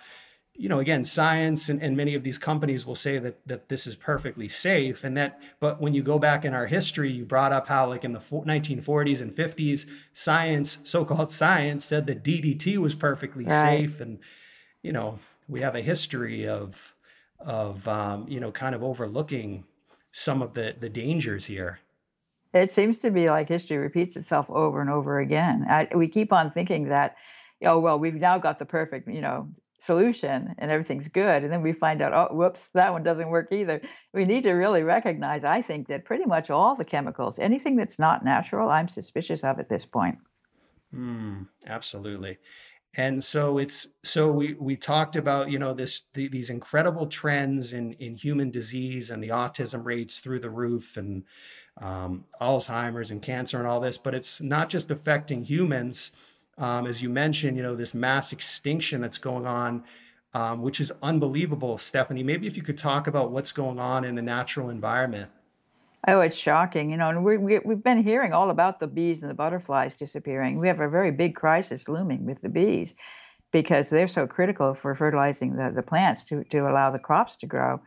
you 0.54 0.68
know, 0.68 0.78
again, 0.78 1.02
science 1.02 1.68
and, 1.68 1.82
and 1.82 1.96
many 1.96 2.14
of 2.14 2.22
these 2.22 2.38
companies 2.38 2.84
will 2.86 2.94
say 2.94 3.18
that 3.18 3.46
that 3.46 3.68
this 3.68 3.86
is 3.86 3.94
perfectly 3.94 4.48
safe, 4.48 5.04
and 5.04 5.16
that, 5.16 5.40
but 5.60 5.80
when 5.80 5.94
you 5.94 6.02
go 6.02 6.18
back 6.18 6.44
in 6.44 6.54
our 6.54 6.66
history, 6.66 7.10
you 7.10 7.24
brought 7.24 7.52
up 7.52 7.68
how, 7.68 7.88
like 7.88 8.04
in 8.04 8.12
the 8.12 8.18
1940s 8.18 9.20
and 9.20 9.34
50s, 9.34 9.88
science, 10.12 10.80
so-called 10.84 11.32
science, 11.32 11.84
said 11.84 12.06
that 12.06 12.22
DDT 12.22 12.76
was 12.76 12.94
perfectly 12.94 13.44
right. 13.44 13.62
safe, 13.62 14.00
and 14.00 14.18
you 14.82 14.92
know, 14.92 15.18
we 15.48 15.60
have 15.60 15.74
a 15.74 15.82
history 15.82 16.46
of 16.46 16.94
of 17.40 17.88
um, 17.88 18.26
you 18.28 18.40
know, 18.40 18.52
kind 18.52 18.74
of 18.74 18.82
overlooking 18.82 19.64
some 20.12 20.42
of 20.42 20.54
the 20.54 20.74
the 20.78 20.88
dangers 20.88 21.46
here 21.46 21.80
it 22.54 22.72
seems 22.72 22.98
to 22.98 23.10
be 23.10 23.30
like 23.30 23.48
history 23.48 23.78
repeats 23.78 24.16
itself 24.16 24.46
over 24.50 24.80
and 24.80 24.90
over 24.90 25.20
again. 25.20 25.64
I, 25.68 25.88
we 25.94 26.08
keep 26.08 26.32
on 26.32 26.50
thinking 26.50 26.88
that, 26.88 27.16
oh 27.64 27.78
well, 27.78 27.98
we've 27.98 28.14
now 28.14 28.38
got 28.38 28.58
the 28.58 28.66
perfect, 28.66 29.08
you 29.08 29.20
know, 29.20 29.48
solution 29.84 30.54
and 30.58 30.70
everything's 30.70 31.08
good, 31.08 31.42
and 31.42 31.52
then 31.52 31.62
we 31.62 31.72
find 31.72 32.02
out, 32.02 32.12
oh, 32.12 32.34
whoops, 32.34 32.68
that 32.74 32.92
one 32.92 33.02
doesn't 33.02 33.28
work 33.28 33.50
either. 33.52 33.80
We 34.12 34.24
need 34.24 34.44
to 34.44 34.52
really 34.52 34.82
recognize, 34.82 35.44
I 35.44 35.62
think, 35.62 35.88
that 35.88 36.04
pretty 36.04 36.24
much 36.24 36.50
all 36.50 36.76
the 36.76 36.84
chemicals, 36.84 37.38
anything 37.38 37.76
that's 37.76 37.98
not 37.98 38.24
natural, 38.24 38.70
I'm 38.70 38.88
suspicious 38.88 39.42
of 39.42 39.58
at 39.58 39.68
this 39.68 39.84
point. 39.84 40.18
Mm, 40.94 41.48
absolutely. 41.66 42.38
And 42.94 43.24
so 43.24 43.56
it's 43.56 43.88
so 44.04 44.30
we 44.30 44.52
we 44.52 44.76
talked 44.76 45.16
about 45.16 45.50
you 45.50 45.58
know 45.58 45.72
this 45.72 46.02
the, 46.12 46.28
these 46.28 46.50
incredible 46.50 47.06
trends 47.06 47.72
in 47.72 47.94
in 47.94 48.16
human 48.16 48.50
disease 48.50 49.08
and 49.08 49.22
the 49.22 49.30
autism 49.30 49.82
rates 49.84 50.20
through 50.20 50.40
the 50.40 50.50
roof 50.50 50.98
and 50.98 51.24
um, 51.80 52.24
Alzheimer's 52.38 53.10
and 53.10 53.22
cancer 53.22 53.58
and 53.58 53.66
all 53.66 53.80
this, 53.80 53.96
but 53.96 54.14
it's 54.14 54.42
not 54.42 54.68
just 54.68 54.90
affecting 54.90 55.44
humans. 55.44 56.12
Um, 56.58 56.86
as 56.86 57.02
you 57.02 57.08
mentioned, 57.08 57.56
you 57.56 57.62
know, 57.62 57.74
this 57.74 57.94
mass 57.94 58.32
extinction 58.32 59.00
that's 59.00 59.18
going 59.18 59.46
on, 59.46 59.84
um, 60.34 60.62
which 60.62 60.80
is 60.80 60.92
unbelievable. 61.02 61.78
Stephanie, 61.78 62.22
maybe 62.22 62.46
if 62.46 62.56
you 62.56 62.62
could 62.62 62.78
talk 62.78 63.06
about 63.06 63.30
what's 63.30 63.52
going 63.52 63.78
on 63.78 64.04
in 64.04 64.14
the 64.14 64.22
natural 64.22 64.70
environment. 64.70 65.30
Oh, 66.08 66.20
it's 66.20 66.36
shocking, 66.36 66.90
you 66.90 66.96
know, 66.96 67.10
and 67.10 67.24
we, 67.24 67.36
we, 67.36 67.58
we've 67.60 67.82
been 67.82 68.02
hearing 68.02 68.32
all 68.32 68.50
about 68.50 68.80
the 68.80 68.88
bees 68.88 69.22
and 69.22 69.30
the 69.30 69.34
butterflies 69.34 69.94
disappearing. 69.94 70.58
We 70.58 70.66
have 70.66 70.80
a 70.80 70.88
very 70.88 71.12
big 71.12 71.36
crisis 71.36 71.88
looming 71.88 72.26
with 72.26 72.40
the 72.42 72.48
bees 72.48 72.94
because 73.52 73.88
they're 73.88 74.08
so 74.08 74.26
critical 74.26 74.74
for 74.74 74.94
fertilizing 74.96 75.54
the, 75.54 75.70
the 75.74 75.82
plants 75.82 76.24
to, 76.24 76.42
to 76.44 76.68
allow 76.68 76.90
the 76.90 76.98
crops 76.98 77.36
to 77.36 77.46
grow 77.46 77.80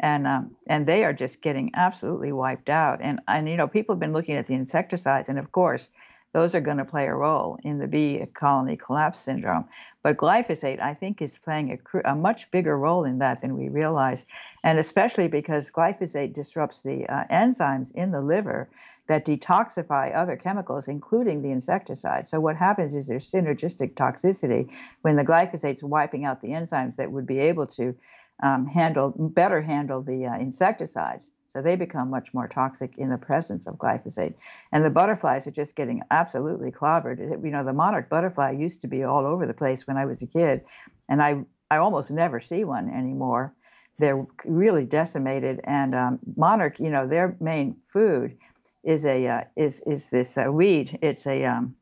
and 0.00 0.26
um, 0.26 0.56
and 0.66 0.86
they 0.86 1.04
are 1.04 1.12
just 1.12 1.42
getting 1.42 1.70
absolutely 1.74 2.32
wiped 2.32 2.68
out. 2.68 3.00
And 3.02 3.20
and 3.28 3.48
you 3.48 3.56
know 3.56 3.66
people 3.66 3.94
have 3.94 4.00
been 4.00 4.12
looking 4.12 4.36
at 4.36 4.46
the 4.46 4.54
insecticides, 4.54 5.28
and 5.28 5.38
of 5.38 5.50
course 5.52 5.90
those 6.32 6.54
are 6.54 6.60
going 6.60 6.76
to 6.76 6.84
play 6.84 7.06
a 7.06 7.14
role 7.14 7.58
in 7.62 7.78
the 7.78 7.86
bee 7.86 8.24
colony 8.34 8.76
collapse 8.76 9.20
syndrome. 9.20 9.64
But 10.02 10.16
glyphosate, 10.16 10.80
I 10.80 10.94
think, 10.94 11.20
is 11.20 11.36
playing 11.38 11.78
a, 11.94 12.10
a 12.10 12.14
much 12.14 12.50
bigger 12.50 12.76
role 12.78 13.04
in 13.04 13.18
that 13.18 13.40
than 13.40 13.56
we 13.56 13.68
realize, 13.68 14.26
and 14.62 14.78
especially 14.78 15.28
because 15.28 15.70
glyphosate 15.70 16.32
disrupts 16.32 16.82
the 16.82 17.06
uh, 17.08 17.24
enzymes 17.30 17.90
in 17.92 18.12
the 18.12 18.20
liver 18.20 18.68
that 19.08 19.24
detoxify 19.24 20.14
other 20.14 20.36
chemicals, 20.36 20.86
including 20.86 21.42
the 21.42 21.50
insecticide. 21.50 22.28
So 22.28 22.40
what 22.40 22.56
happens 22.56 22.94
is 22.94 23.06
there's 23.06 23.30
synergistic 23.30 23.94
toxicity 23.94 24.70
when 25.02 25.16
the 25.16 25.24
glyphosate's 25.24 25.82
wiping 25.82 26.24
out 26.24 26.42
the 26.42 26.50
enzymes 26.50 26.96
that 26.96 27.10
would 27.10 27.26
be 27.26 27.40
able 27.40 27.66
to 27.68 27.94
um, 28.42 28.66
handle 28.66 29.12
better 29.16 29.60
handle 29.62 30.02
the 30.02 30.26
uh, 30.26 30.38
insecticides. 30.38 31.32
So 31.48 31.62
they 31.62 31.76
become 31.76 32.10
much 32.10 32.34
more 32.34 32.46
toxic 32.46 32.92
in 32.98 33.10
the 33.10 33.18
presence 33.18 33.66
of 33.66 33.76
glyphosate. 33.76 34.34
And 34.70 34.84
the 34.84 34.90
butterflies 34.90 35.46
are 35.46 35.50
just 35.50 35.74
getting 35.74 36.02
absolutely 36.10 36.70
clobbered. 36.70 37.18
You 37.42 37.50
know, 37.50 37.64
the 37.64 37.72
monarch 37.72 38.10
butterfly 38.10 38.50
used 38.50 38.82
to 38.82 38.86
be 38.86 39.02
all 39.02 39.26
over 39.26 39.46
the 39.46 39.54
place 39.54 39.86
when 39.86 39.96
I 39.96 40.04
was 40.04 40.20
a 40.22 40.26
kid, 40.26 40.62
and 41.08 41.22
I 41.22 41.44
I 41.70 41.78
almost 41.78 42.10
never 42.10 42.40
see 42.40 42.64
one 42.64 42.90
anymore. 42.90 43.54
They're 43.98 44.24
really 44.44 44.84
decimated. 44.84 45.60
And 45.64 45.94
um, 45.94 46.18
monarch, 46.36 46.78
you 46.78 46.90
know, 46.90 47.06
their 47.06 47.36
main 47.40 47.76
food 47.84 48.36
is 48.84 49.04
a 49.06 49.26
uh, 49.26 49.44
is 49.56 49.80
is 49.86 50.08
this 50.08 50.36
uh, 50.36 50.52
weed. 50.52 50.98
It's 51.02 51.26
a 51.26 51.44
um, 51.44 51.74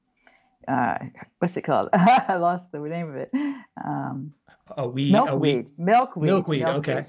uh, 0.68 0.98
what's 1.38 1.56
it 1.56 1.62
called? 1.62 1.88
I 1.92 2.36
lost 2.36 2.72
the 2.72 2.78
name 2.78 3.08
of 3.08 3.16
it. 3.16 3.30
Um, 3.84 4.32
a 4.76 4.86
weed, 4.88 5.12
milkweed, 5.12 5.32
a 5.32 5.36
weed, 5.36 5.66
milkweed, 5.78 6.26
milkweed. 6.26 6.62
milkweed. 6.62 6.96
Okay. 6.96 7.06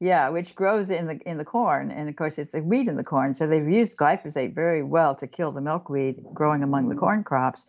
Yeah, 0.00 0.28
which 0.28 0.54
grows 0.54 0.90
in 0.90 1.06
the 1.06 1.18
in 1.24 1.38
the 1.38 1.44
corn, 1.44 1.90
and 1.90 2.08
of 2.08 2.16
course 2.16 2.38
it's 2.38 2.54
a 2.54 2.60
weed 2.60 2.88
in 2.88 2.96
the 2.96 3.04
corn. 3.04 3.34
So 3.34 3.46
they've 3.46 3.68
used 3.68 3.96
glyphosate 3.96 4.54
very 4.54 4.82
well 4.82 5.14
to 5.14 5.26
kill 5.26 5.52
the 5.52 5.60
milkweed 5.60 6.22
growing 6.34 6.62
among 6.62 6.88
the 6.88 6.96
corn 6.96 7.22
crops, 7.22 7.66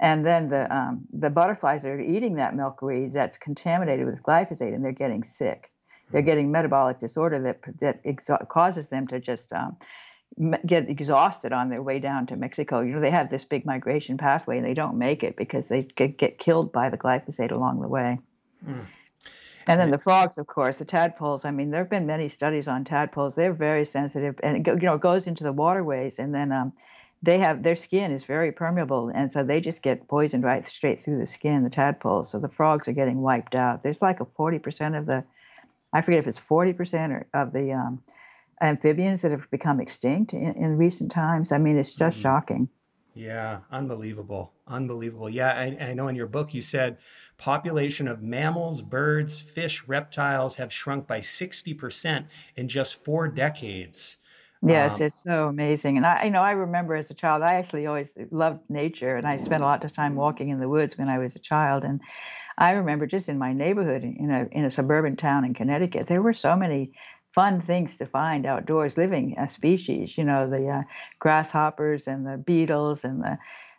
and 0.00 0.24
then 0.24 0.48
the 0.48 0.74
um, 0.74 1.06
the 1.12 1.30
butterflies 1.30 1.84
are 1.84 2.00
eating 2.00 2.36
that 2.36 2.56
milkweed 2.56 3.12
that's 3.12 3.38
contaminated 3.38 4.06
with 4.06 4.22
glyphosate, 4.22 4.74
and 4.74 4.84
they're 4.84 4.92
getting 4.92 5.22
sick. 5.22 5.70
They're 6.10 6.22
hmm. 6.22 6.26
getting 6.26 6.50
metabolic 6.50 6.98
disorder 6.98 7.38
that 7.40 7.60
that 7.80 8.02
exo- 8.04 8.48
causes 8.48 8.88
them 8.88 9.06
to 9.08 9.20
just 9.20 9.52
um, 9.52 9.76
get 10.66 10.88
exhausted 10.88 11.52
on 11.52 11.68
their 11.68 11.82
way 11.82 11.98
down 11.98 12.26
to 12.26 12.36
Mexico. 12.36 12.80
You 12.80 12.94
know, 12.94 13.00
they 13.00 13.10
have 13.10 13.30
this 13.30 13.44
big 13.44 13.64
migration 13.64 14.16
pathway, 14.16 14.56
and 14.56 14.66
they 14.66 14.74
don't 14.74 14.98
make 14.98 15.22
it 15.22 15.36
because 15.36 15.66
they 15.66 15.82
get, 15.82 16.18
get 16.18 16.38
killed 16.38 16.72
by 16.72 16.90
the 16.90 16.98
glyphosate 16.98 17.52
along 17.52 17.80
the 17.80 17.88
way. 17.88 18.18
Mm. 18.66 18.86
And 19.68 19.80
then 19.80 19.90
the 19.90 19.98
frogs, 19.98 20.38
of 20.38 20.46
course, 20.46 20.76
the 20.76 20.84
tadpoles. 20.84 21.44
I 21.44 21.50
mean, 21.50 21.70
there 21.70 21.80
have 21.80 21.90
been 21.90 22.06
many 22.06 22.28
studies 22.28 22.68
on 22.68 22.84
tadpoles. 22.84 23.34
They're 23.34 23.52
very 23.52 23.84
sensitive, 23.84 24.36
and 24.42 24.64
you 24.66 24.76
know, 24.76 24.94
it 24.94 25.00
goes 25.00 25.26
into 25.26 25.42
the 25.42 25.52
waterways, 25.52 26.18
and 26.18 26.34
then 26.34 26.52
um, 26.52 26.72
they 27.22 27.38
have 27.38 27.62
their 27.62 27.74
skin 27.74 28.12
is 28.12 28.24
very 28.24 28.52
permeable, 28.52 29.08
and 29.08 29.32
so 29.32 29.42
they 29.42 29.60
just 29.60 29.82
get 29.82 30.06
poisoned 30.06 30.44
right 30.44 30.66
straight 30.66 31.04
through 31.04 31.18
the 31.18 31.26
skin. 31.26 31.64
The 31.64 31.70
tadpoles. 31.70 32.30
So 32.30 32.38
the 32.38 32.48
frogs 32.48 32.86
are 32.86 32.92
getting 32.92 33.22
wiped 33.22 33.56
out. 33.56 33.82
There's 33.82 34.00
like 34.00 34.20
a 34.20 34.26
40% 34.26 34.96
of 34.96 35.06
the 35.06 35.24
I 35.92 36.02
forget 36.02 36.20
if 36.20 36.26
it's 36.26 36.40
40% 36.40 37.24
of 37.32 37.52
the 37.52 37.72
um, 37.72 38.02
amphibians 38.60 39.22
that 39.22 39.30
have 39.30 39.50
become 39.50 39.80
extinct 39.80 40.32
in, 40.34 40.52
in 40.54 40.76
recent 40.76 41.10
times. 41.10 41.52
I 41.52 41.58
mean, 41.58 41.78
it's 41.78 41.94
just 41.94 42.18
mm-hmm. 42.18 42.22
shocking. 42.22 42.68
Yeah, 43.14 43.60
unbelievable. 43.70 44.52
Unbelievable. 44.68 45.30
Yeah, 45.30 45.52
I, 45.52 45.76
I, 45.80 45.94
know 45.94 46.08
in 46.08 46.16
your 46.16 46.26
book 46.26 46.52
you 46.52 46.60
said 46.60 46.98
population 47.38 48.08
of 48.08 48.22
mammals, 48.22 48.80
birds, 48.82 49.40
fish, 49.40 49.86
reptiles 49.86 50.56
have 50.56 50.72
shrunk 50.72 51.06
by 51.06 51.20
60% 51.20 52.26
in 52.56 52.68
just 52.68 53.02
four 53.04 53.28
decades. 53.28 54.16
Yes, 54.62 54.94
um, 54.94 55.06
it's 55.06 55.22
so 55.22 55.48
amazing. 55.48 55.96
And 55.96 56.06
I, 56.06 56.24
you 56.24 56.30
know, 56.30 56.40
I 56.40 56.52
remember 56.52 56.96
as 56.96 57.10
a 57.10 57.14
child, 57.14 57.42
I 57.42 57.54
actually 57.54 57.86
always 57.86 58.12
loved 58.30 58.60
nature 58.68 59.16
and 59.16 59.26
I 59.26 59.36
spent 59.36 59.62
a 59.62 59.66
lot 59.66 59.84
of 59.84 59.94
time 59.94 60.16
walking 60.16 60.48
in 60.48 60.60
the 60.60 60.68
woods 60.68 60.96
when 60.96 61.08
I 61.08 61.18
was 61.18 61.36
a 61.36 61.40
child. 61.40 61.84
And 61.84 62.00
I 62.58 62.72
remember 62.72 63.06
just 63.06 63.28
in 63.28 63.38
my 63.38 63.52
neighborhood 63.52 64.02
in 64.02 64.30
a, 64.30 64.48
in 64.50 64.64
a 64.64 64.70
suburban 64.70 65.16
town 65.16 65.44
in 65.44 65.52
Connecticut, 65.52 66.06
there 66.06 66.22
were 66.22 66.34
so 66.34 66.56
many 66.56 66.92
fun 67.34 67.60
things 67.60 67.98
to 67.98 68.06
find 68.06 68.46
outdoors 68.46 68.96
living 68.96 69.36
uh, 69.38 69.46
species, 69.46 70.16
you 70.16 70.24
know, 70.24 70.48
the 70.48 70.68
uh, 70.68 70.82
grasshoppers 71.18 72.08
and 72.08 72.26
the 72.26 72.38
beetles 72.38 73.04
and 73.04 73.22
the 73.22 73.36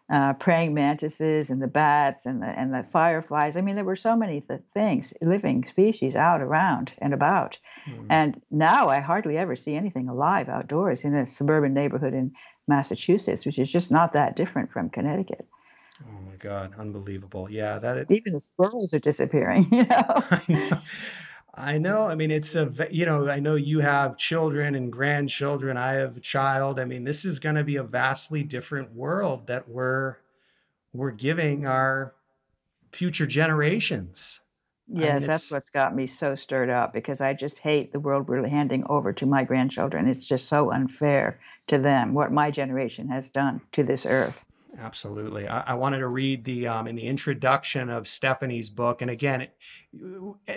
uh, 0.10 0.34
praying 0.34 0.74
mantises 0.74 1.50
and 1.50 1.62
the 1.62 1.68
bats 1.68 2.26
and 2.26 2.42
the 2.42 2.48
and 2.48 2.74
the 2.74 2.86
fireflies. 2.92 3.58
I 3.58 3.62
mean, 3.62 3.76
there 3.76 3.84
were 3.84 3.96
so 3.96 4.16
many 4.16 4.42
th- 4.42 4.62
things, 4.74 5.14
living 5.22 5.66
species 5.70 6.16
out 6.16 6.42
around 6.42 6.92
and 7.00 7.14
about. 7.14 7.58
Mm. 7.90 8.08
And 8.10 8.42
now 8.50 8.88
I 8.88 9.00
hardly 9.00 9.38
ever 9.38 9.56
see 9.56 9.76
anything 9.76 10.08
alive 10.08 10.48
outdoors 10.48 11.04
in 11.04 11.14
a 11.14 11.28
suburban 11.28 11.74
neighborhood 11.74 12.14
in 12.14 12.32
Massachusetts, 12.68 13.46
which 13.46 13.60
is 13.60 13.72
just 13.72 13.92
not 13.92 14.14
that 14.14 14.36
different 14.36 14.72
from 14.72 14.90
Connecticut. 14.90 15.46
Oh 16.04 16.22
my 16.26 16.36
God, 16.36 16.74
unbelievable! 16.78 17.50
Yeah, 17.50 17.80
that 17.80 17.98
is... 17.98 18.12
even 18.12 18.34
the 18.34 18.40
squirrels 18.40 18.94
are 18.94 19.00
disappearing. 19.00 19.68
You 19.72 19.84
know. 19.84 20.06
I 20.32 20.44
know. 20.48 20.80
I 21.58 21.80
know. 21.80 22.04
I 22.04 22.14
mean, 22.14 22.30
it's 22.30 22.56
a, 22.56 22.72
you 22.92 23.06
know, 23.06 23.28
I 23.28 23.40
know 23.40 23.56
you 23.56 23.80
have 23.80 24.18
children 24.18 24.76
and 24.76 24.92
grandchildren. 24.94 25.76
I 25.76 25.94
have 25.94 26.18
a 26.18 26.20
child. 26.20 26.80
I 26.80 26.86
mean, 26.86 27.04
this 27.04 27.26
is 27.26 27.40
going 27.40 27.56
to 27.56 27.64
be 27.64 27.78
a 27.78 27.84
vastly 27.84 28.44
different 28.44 28.94
world 28.94 29.48
that 29.48 29.68
we're, 29.68 30.18
we're 30.94 31.12
giving 31.12 31.66
our 31.66 32.14
future 32.92 33.26
generations. 33.26 34.42
Yes, 34.88 35.10
I 35.10 35.20
mean, 35.20 35.28
that's 35.28 35.52
what's 35.52 35.70
got 35.72 35.96
me 35.96 36.08
so 36.08 36.36
stirred 36.36 36.70
up 36.70 36.94
because 36.94 37.22
I 37.22 37.34
just 37.34 37.60
hate 37.60 37.92
the 37.92 38.00
world 38.00 38.30
we're 38.30 38.48
handing 38.48 38.86
over 38.88 39.12
to 39.14 39.26
my 39.26 39.44
grandchildren. 39.44 40.08
It's 40.08 40.26
just 40.26 40.48
so 40.48 40.72
unfair 40.72 41.40
to 41.68 41.78
them 41.78 42.14
what 42.14 42.32
my 42.32 42.52
generation 42.52 43.10
has 43.10 43.30
done 43.30 43.62
to 43.74 43.84
this 43.84 44.06
earth. 44.06 44.46
Absolutely. 44.80 45.48
I, 45.48 45.72
I, 45.72 45.74
wanted 45.74 46.00
to 46.00 46.08
read 46.08 46.44
the 46.44 46.68
um, 46.68 46.88
in 46.88 46.96
the 46.96 47.08
introduction 47.08 47.90
of 47.90 48.08
Stephanie's 48.08 48.70
book, 48.70 49.02
and 49.02 49.10
again, 49.10 49.42
it, 49.42 49.58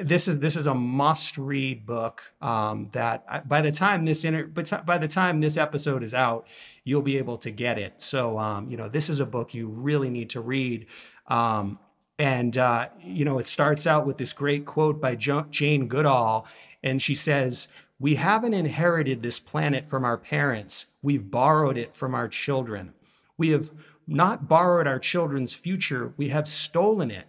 this 0.02 0.28
is 0.28 0.40
this 0.40 0.56
is 0.56 0.66
a 0.66 0.74
must-read 0.74 1.86
book. 1.86 2.30
Um, 2.42 2.90
that 2.92 3.48
by 3.48 3.62
the 3.62 3.72
time 3.72 4.04
this 4.04 4.24
inter, 4.24 4.44
but 4.44 4.84
by 4.84 4.98
the 4.98 5.08
time 5.08 5.40
this 5.40 5.56
episode 5.56 6.02
is 6.02 6.12
out, 6.12 6.48
you'll 6.84 7.00
be 7.00 7.16
able 7.16 7.38
to 7.38 7.50
get 7.50 7.78
it. 7.78 7.94
So 8.02 8.38
um, 8.38 8.70
you 8.70 8.76
know, 8.76 8.90
this 8.90 9.08
is 9.08 9.20
a 9.20 9.26
book 9.26 9.54
you 9.54 9.68
really 9.68 10.10
need 10.10 10.28
to 10.30 10.42
read. 10.42 10.86
Um, 11.26 11.78
and 12.18 12.58
uh, 12.58 12.88
you 13.02 13.24
know, 13.24 13.38
it 13.38 13.46
starts 13.46 13.86
out 13.86 14.06
with 14.06 14.18
this 14.18 14.34
great 14.34 14.66
quote 14.66 15.00
by 15.00 15.14
jo- 15.14 15.46
Jane 15.50 15.88
Goodall, 15.88 16.46
and 16.82 17.00
she 17.00 17.14
says, 17.14 17.68
"We 17.98 18.16
haven't 18.16 18.52
inherited 18.52 19.22
this 19.22 19.40
planet 19.40 19.88
from 19.88 20.04
our 20.04 20.18
parents; 20.18 20.88
we've 21.00 21.30
borrowed 21.30 21.78
it 21.78 21.94
from 21.94 22.14
our 22.14 22.28
children." 22.28 22.92
We 23.38 23.48
have 23.48 23.70
not 24.06 24.48
borrowed 24.48 24.86
our 24.86 24.98
children's 24.98 25.52
future, 25.52 26.12
we 26.16 26.28
have 26.30 26.48
stolen 26.48 27.10
it. 27.10 27.26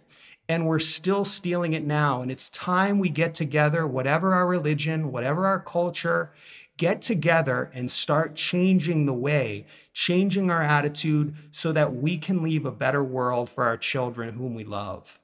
And 0.48 0.66
we're 0.66 0.80
still 0.80 1.24
stealing 1.24 1.72
it 1.72 1.84
now. 1.84 2.20
And 2.20 2.30
it's 2.30 2.50
time 2.50 2.98
we 2.98 3.08
get 3.08 3.32
together, 3.32 3.86
whatever 3.86 4.34
our 4.34 4.46
religion, 4.46 5.12
whatever 5.12 5.46
our 5.46 5.60
culture, 5.60 6.32
get 6.76 7.00
together 7.00 7.70
and 7.74 7.90
start 7.90 8.34
changing 8.34 9.06
the 9.06 9.12
way, 9.12 9.66
changing 9.92 10.50
our 10.50 10.62
attitude 10.62 11.34
so 11.52 11.72
that 11.72 11.94
we 11.94 12.18
can 12.18 12.42
leave 12.42 12.66
a 12.66 12.72
better 12.72 13.04
world 13.04 13.48
for 13.48 13.64
our 13.64 13.76
children 13.76 14.34
whom 14.34 14.54
we 14.54 14.64
love. 14.64 15.20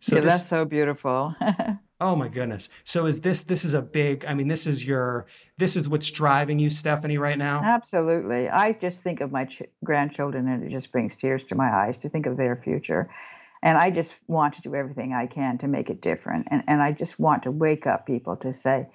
So 0.00 0.16
yeah, 0.16 0.22
this, 0.22 0.34
that's 0.34 0.48
so 0.48 0.64
beautiful. 0.64 1.34
Oh 2.00 2.14
my 2.14 2.28
goodness. 2.28 2.68
So 2.84 3.06
is 3.06 3.22
this 3.22 3.42
this 3.42 3.64
is 3.64 3.72
a 3.72 3.80
big 3.80 4.24
I 4.26 4.34
mean 4.34 4.48
this 4.48 4.66
is 4.66 4.86
your 4.86 5.26
this 5.56 5.76
is 5.76 5.88
what's 5.88 6.10
driving 6.10 6.58
you 6.58 6.68
Stephanie 6.68 7.16
right 7.16 7.38
now? 7.38 7.62
Absolutely. 7.64 8.48
I 8.50 8.72
just 8.72 9.00
think 9.00 9.20
of 9.20 9.32
my 9.32 9.46
ch- 9.46 9.62
grandchildren 9.82 10.46
and 10.46 10.62
it 10.62 10.70
just 10.70 10.92
brings 10.92 11.16
tears 11.16 11.42
to 11.44 11.54
my 11.54 11.74
eyes 11.74 11.96
to 11.98 12.08
think 12.10 12.26
of 12.26 12.36
their 12.36 12.56
future. 12.56 13.10
And 13.62 13.78
I 13.78 13.90
just 13.90 14.14
want 14.26 14.54
to 14.54 14.62
do 14.62 14.74
everything 14.74 15.14
I 15.14 15.26
can 15.26 15.56
to 15.58 15.68
make 15.68 15.88
it 15.88 16.02
different. 16.02 16.48
And 16.50 16.62
and 16.66 16.82
I 16.82 16.92
just 16.92 17.18
want 17.18 17.44
to 17.44 17.50
wake 17.50 17.86
up 17.86 18.06
people 18.06 18.36
to 18.36 18.52
say, 18.52 18.88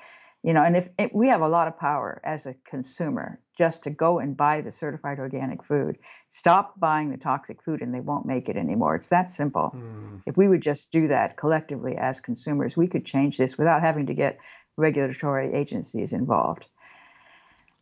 you 0.43 0.53
know 0.53 0.63
and 0.63 0.75
if, 0.75 0.89
if, 0.97 1.11
we 1.13 1.27
have 1.27 1.41
a 1.41 1.47
lot 1.47 1.67
of 1.67 1.77
power 1.77 2.21
as 2.23 2.45
a 2.45 2.55
consumer 2.65 3.39
just 3.57 3.83
to 3.83 3.89
go 3.89 4.19
and 4.19 4.35
buy 4.37 4.61
the 4.61 4.71
certified 4.71 5.19
organic 5.19 5.63
food 5.63 5.97
stop 6.29 6.79
buying 6.79 7.09
the 7.09 7.17
toxic 7.17 7.61
food 7.63 7.81
and 7.81 7.93
they 7.93 7.99
won't 7.99 8.25
make 8.25 8.49
it 8.49 8.57
anymore 8.57 8.95
it's 8.95 9.09
that 9.09 9.31
simple 9.31 9.71
mm. 9.75 10.21
if 10.25 10.37
we 10.37 10.47
would 10.47 10.61
just 10.61 10.91
do 10.91 11.07
that 11.07 11.37
collectively 11.37 11.95
as 11.97 12.19
consumers 12.19 12.75
we 12.75 12.87
could 12.87 13.05
change 13.05 13.37
this 13.37 13.57
without 13.57 13.81
having 13.81 14.05
to 14.05 14.13
get 14.13 14.37
regulatory 14.77 15.53
agencies 15.53 16.13
involved 16.13 16.67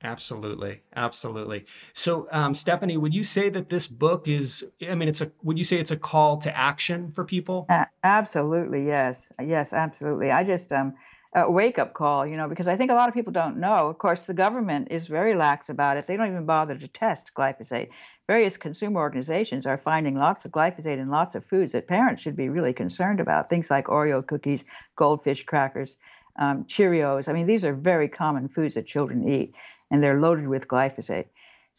Absolutely, 0.01 0.81
absolutely. 0.95 1.65
So, 1.91 2.29
um, 2.31 2.53
Stephanie, 2.53 2.95
would 2.95 3.13
you 3.13 3.23
say 3.23 3.49
that 3.49 3.67
this 3.67 3.85
book 3.87 4.29
is? 4.29 4.65
I 4.81 4.95
mean, 4.95 5.09
it's 5.09 5.19
a. 5.19 5.29
Would 5.43 5.57
you 5.57 5.65
say 5.65 5.77
it's 5.77 5.91
a 5.91 5.97
call 5.97 6.37
to 6.37 6.57
action 6.57 7.11
for 7.11 7.25
people? 7.25 7.65
Uh, 7.67 7.83
absolutely, 8.01 8.85
yes, 8.85 9.29
yes, 9.43 9.73
absolutely. 9.73 10.31
I 10.31 10.45
just 10.45 10.71
um, 10.71 10.93
a 11.35 11.49
wake 11.49 11.77
up 11.77 11.93
call, 11.93 12.25
you 12.25 12.35
know, 12.35 12.47
because 12.47 12.67
I 12.67 12.75
think 12.75 12.89
a 12.89 12.95
lot 12.95 13.07
of 13.07 13.13
people 13.13 13.31
don't 13.31 13.57
know. 13.57 13.87
Of 13.87 13.99
course, 13.99 14.21
the 14.21 14.33
government 14.33 14.87
is 14.89 15.05
very 15.07 15.35
lax 15.35 15.69
about 15.69 15.97
it. 15.97 16.07
They 16.07 16.17
don't 16.17 16.31
even 16.31 16.45
bother 16.45 16.75
to 16.75 16.87
test 16.87 17.31
glyphosate. 17.35 17.89
Various 18.27 18.57
consumer 18.57 18.99
organizations 18.99 19.65
are 19.65 19.77
finding 19.77 20.15
lots 20.15 20.45
of 20.45 20.51
glyphosate 20.51 20.99
in 20.99 21.09
lots 21.09 21.35
of 21.35 21.45
foods 21.45 21.73
that 21.73 21.87
parents 21.87 22.21
should 22.21 22.35
be 22.35 22.49
really 22.49 22.73
concerned 22.73 23.19
about. 23.19 23.49
Things 23.49 23.69
like 23.69 23.85
Oreo 23.85 24.25
cookies, 24.25 24.63
goldfish 24.95 25.45
crackers, 25.45 25.95
um, 26.39 26.63
Cheerios. 26.65 27.27
I 27.27 27.33
mean, 27.33 27.47
these 27.47 27.65
are 27.65 27.73
very 27.73 28.07
common 28.07 28.47
foods 28.47 28.75
that 28.75 28.87
children 28.87 29.27
eat, 29.27 29.53
and 29.91 30.01
they're 30.01 30.19
loaded 30.19 30.47
with 30.47 30.67
glyphosate. 30.67 31.25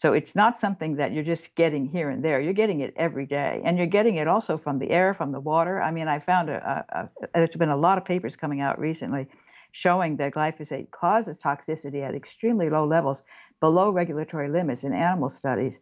So 0.00 0.14
it's 0.14 0.35
not 0.35 0.59
something 0.59 0.97
that 0.97 1.12
you're 1.12 1.23
just 1.23 1.54
getting 1.57 1.87
here 1.87 2.09
and 2.09 2.25
there. 2.25 2.40
You're 2.40 2.54
getting 2.54 2.80
it 2.80 2.95
every 2.97 3.26
day, 3.26 3.61
and 3.62 3.76
you're 3.76 3.87
getting 3.87 4.16
it 4.16 4.26
also 4.26 4.57
from 4.57 4.78
the 4.78 4.90
air, 4.90 5.12
from 5.12 5.30
the 5.30 5.40
water. 5.40 5.83
I 5.83 5.90
mean, 5.90 6.09
I 6.09 6.21
found 6.21 6.49
a, 6.49 6.87
a, 6.90 7.00
a, 7.23 7.28
there's 7.35 7.50
been 7.50 7.69
a 7.69 7.76
lot 7.76 7.99
of 7.99 8.07
papers 8.07 8.35
coming 8.35 8.62
out 8.62 8.78
recently 8.78 9.26
showing 9.73 10.16
that 10.16 10.33
glyphosate 10.33 10.90
causes 10.90 11.38
toxicity 11.38 12.02
at 12.02 12.14
extremely 12.14 12.71
low 12.71 12.87
levels, 12.87 13.23
below 13.61 13.90
regulatory 13.90 14.49
limits 14.49 14.85
in 14.85 14.95
animal 14.95 15.28
studies. 15.28 15.80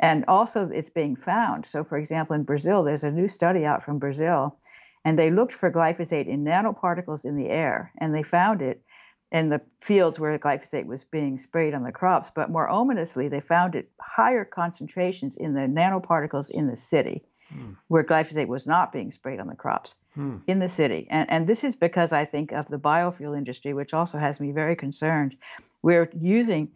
And 0.00 0.24
also, 0.28 0.70
it's 0.70 0.88
being 0.88 1.14
found. 1.14 1.66
So, 1.66 1.84
for 1.84 1.98
example, 1.98 2.34
in 2.36 2.44
Brazil, 2.44 2.82
there's 2.82 3.04
a 3.04 3.10
new 3.10 3.28
study 3.28 3.66
out 3.66 3.84
from 3.84 3.98
Brazil, 3.98 4.56
and 5.04 5.18
they 5.18 5.30
looked 5.30 5.52
for 5.52 5.70
glyphosate 5.70 6.26
in 6.26 6.42
nanoparticles 6.42 7.26
in 7.26 7.36
the 7.36 7.50
air, 7.50 7.92
and 7.98 8.14
they 8.14 8.22
found 8.22 8.62
it 8.62 8.82
in 9.30 9.50
the 9.50 9.60
fields 9.80 10.18
where 10.18 10.38
glyphosate 10.38 10.86
was 10.86 11.04
being 11.04 11.38
sprayed 11.38 11.74
on 11.74 11.82
the 11.82 11.92
crops. 11.92 12.30
But 12.34 12.50
more 12.50 12.68
ominously, 12.68 13.28
they 13.28 13.40
found 13.40 13.74
it 13.74 13.90
higher 14.00 14.44
concentrations 14.44 15.36
in 15.36 15.54
the 15.54 15.60
nanoparticles 15.60 16.48
in 16.50 16.66
the 16.66 16.76
city, 16.76 17.22
mm. 17.54 17.76
where 17.88 18.04
glyphosate 18.04 18.46
was 18.46 18.66
not 18.66 18.92
being 18.92 19.12
sprayed 19.12 19.40
on 19.40 19.48
the 19.48 19.54
crops 19.54 19.94
mm. 20.16 20.40
in 20.46 20.58
the 20.58 20.68
city. 20.68 21.06
And, 21.10 21.30
and 21.30 21.46
this 21.46 21.62
is 21.62 21.74
because 21.74 22.12
I 22.12 22.24
think 22.24 22.52
of 22.52 22.68
the 22.68 22.78
biofuel 22.78 23.36
industry, 23.36 23.74
which 23.74 23.92
also 23.92 24.18
has 24.18 24.40
me 24.40 24.52
very 24.52 24.76
concerned. 24.76 25.36
We're 25.82 26.10
using 26.18 26.70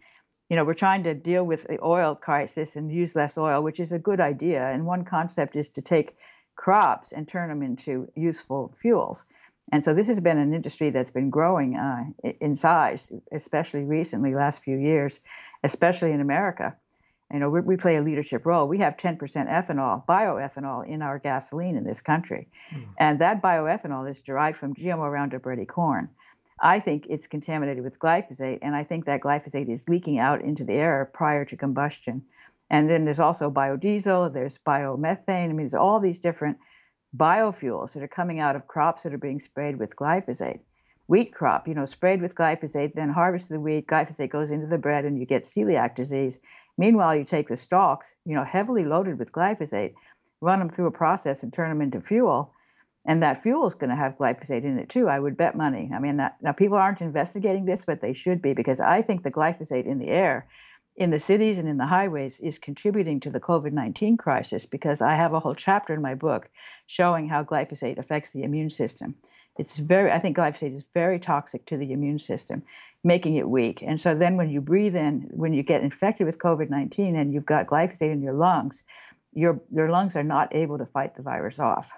you 0.51 0.57
know, 0.57 0.65
we're 0.65 0.75
trying 0.75 1.03
to 1.05 1.15
deal 1.15 1.45
with 1.45 1.67
the 1.67 1.83
oil 1.83 2.15
crisis 2.15 2.77
and 2.77 2.93
use 2.93 3.15
less 3.15 3.39
oil, 3.39 3.63
which 3.63 3.81
is 3.81 3.91
a 3.91 3.99
good 3.99 4.21
idea. 4.21 4.69
And 4.69 4.85
one 4.85 5.03
concept 5.03 5.57
is 5.57 5.71
to 5.71 5.81
take 5.81 6.15
crops 6.57 7.13
and 7.13 7.27
turn 7.27 7.49
them 7.49 7.63
into 7.63 8.07
useful 8.15 8.75
fuels. 8.79 9.25
And 9.71 9.85
so 9.85 9.95
this 9.95 10.09
has 10.09 10.19
been 10.19 10.39
an 10.39 10.53
industry 10.53 10.91
that's 10.91 11.11
been 11.11 11.31
growing 11.31 11.77
uh, 11.77 12.05
in 12.41 12.57
size, 12.57 13.13
especially 13.31 13.85
recently, 13.85 14.35
last 14.35 14.63
few 14.63 14.77
years, 14.77 15.21
especially 15.63 16.13
in 16.13 16.21
America. 16.21 16.77
You 17.33 17.39
know, 17.39 17.49
we, 17.49 17.61
we 17.61 17.77
play 17.77 17.97
a 17.97 18.03
leadership 18.03 18.45
role. 18.45 18.67
We 18.67 18.79
have 18.79 18.97
10% 18.97 19.19
ethanol, 19.19 20.05
bioethanol, 20.05 20.87
in 20.87 21.01
our 21.01 21.19
gasoline 21.19 21.77
in 21.77 21.85
this 21.85 22.01
country, 22.01 22.49
mm. 22.75 22.85
and 22.99 23.21
that 23.21 23.41
bioethanol 23.41 24.11
is 24.11 24.21
derived 24.21 24.59
from 24.59 24.75
GMO 24.75 25.11
Roundup 25.11 25.47
Ready 25.47 25.65
corn. 25.65 26.11
I 26.61 26.79
think 26.79 27.07
it's 27.09 27.27
contaminated 27.27 27.83
with 27.83 27.99
glyphosate, 27.99 28.59
and 28.63 28.77
I 28.77 28.85
think 28.85 29.07
that 29.07 29.23
glyphosate 29.23 29.71
is 29.71 29.89
leaking 29.89 30.19
out 30.19 30.43
into 30.43 30.65
the 30.65 30.75
air 30.75 31.11
prior 31.13 31.45
to 31.47 31.57
combustion. 31.57 32.23
And 32.71 32.89
then 32.89 33.05
there's 33.05 33.19
also 33.19 33.51
biodiesel, 33.51 34.33
there's 34.33 34.59
biomethane. 34.67 35.45
I 35.45 35.49
mean, 35.49 35.57
there's 35.59 35.75
all 35.75 36.01
these 36.01 36.19
different 36.19 36.59
biofuels 37.17 37.93
that 37.93 38.03
are 38.03 38.09
coming 38.09 38.41
out 38.41 38.57
of 38.57 38.67
crops 38.67 39.03
that 39.03 39.15
are 39.15 39.19
being 39.19 39.41
sprayed 39.41 39.79
with 39.79 39.97
glyphosate. 39.97 40.61
Wheat 41.09 41.35
crop, 41.35 41.69
you 41.69 41.75
know, 41.75 41.85
sprayed 41.85 42.23
with 42.23 42.35
glyphosate, 42.35 42.95
then 42.95 43.11
harvest 43.11 43.49
the 43.49 43.61
wheat, 43.61 43.87
glyphosate 43.87 44.31
goes 44.31 44.51
into 44.51 44.67
the 44.67 44.79
bread, 44.79 45.05
and 45.05 45.19
you 45.19 45.27
get 45.27 45.45
celiac 45.45 45.95
disease. 45.95 46.39
Meanwhile, 46.79 47.17
you 47.17 47.25
take 47.25 47.49
the 47.49 47.57
stalks, 47.57 48.15
you 48.25 48.35
know, 48.35 48.45
heavily 48.45 48.85
loaded 48.85 49.19
with 49.19 49.33
glyphosate, 49.33 49.95
run 50.41 50.59
them 50.59 50.71
through 50.71 50.87
a 50.87 50.93
process 50.93 51.43
and 51.43 51.53
turn 51.53 51.69
them 51.69 51.83
into 51.83 52.01
fuel, 52.01 52.55
and 53.07 53.23
that 53.23 53.43
fuel 53.43 53.67
is 53.67 53.75
going 53.75 53.91
to 53.91 53.97
have 53.97 54.17
glyphosate 54.17 54.65
in 54.65 54.79
it 54.79 54.89
too. 54.89 55.09
I 55.09 55.19
would 55.19 55.37
bet 55.37 55.57
money. 55.57 55.91
I 55.95 55.99
mean, 55.99 56.19
that, 56.19 56.37
now 56.41 56.53
people 56.53 56.79
aren't 56.79 57.01
investigating 57.01 57.65
this, 57.65 57.85
but 57.85 58.01
they 58.01 58.13
should 58.13 58.41
be 58.41 58.55
because 58.55 58.81
I 58.81 59.03
think 59.03 59.23
the 59.23 59.33
glyphosate 59.33 59.87
in 59.87 59.99
the 59.99 60.09
air, 60.09 60.47
in 60.97 61.11
the 61.11 61.21
cities 61.21 61.59
and 61.59 61.69
in 61.69 61.79
the 61.79 61.87
highways, 61.87 62.39
is 62.41 62.59
contributing 62.59 63.21
to 63.21 63.31
the 63.31 63.41
COVID 63.41 63.73
19 63.73 64.17
crisis 64.17 64.67
because 64.67 65.01
I 65.01 65.15
have 65.15 65.33
a 65.33 65.41
whole 65.41 65.55
chapter 65.55 65.95
in 65.95 66.03
my 66.03 66.15
book 66.15 66.49
showing 66.87 67.29
how 67.29 67.45
glyphosate 67.45 67.99
affects 67.99 68.33
the 68.33 68.43
immune 68.43 68.71
system. 68.71 69.15
It's 69.59 69.77
very, 69.77 70.11
I 70.11 70.19
think 70.19 70.37
glyphosate 70.37 70.77
is 70.77 70.85
very 70.95 71.19
toxic 71.19 71.67
to 71.67 71.77
the 71.77 71.93
immune 71.93 72.19
system, 72.19 72.63
making 73.05 73.37
it 73.37 73.49
weak. 73.49 73.83
And 73.83 74.01
so 74.01 74.15
then 74.15 74.37
when 74.37 74.51
you 74.51 74.61
breathe 74.61 74.97
in, 74.97 75.29
when 75.31 75.53
you 75.53 75.63
get 75.63 75.83
infected 75.83 76.27
with 76.27 76.39
COVID 76.39 76.71
19 76.71 77.17
and 77.17 77.33
you've 77.33 77.47
got 77.47 77.67
glyphosate 77.67 78.13
in 78.13 78.23
your 78.23 78.35
lungs, 78.35 78.83
your, 79.33 79.61
your 79.71 79.91
lungs 79.91 80.17
are 80.17 80.23
not 80.23 80.55
able 80.55 80.79
to 80.79 80.87
fight 80.87 81.17
the 81.17 81.23
virus 81.23 81.59
off. 81.59 81.91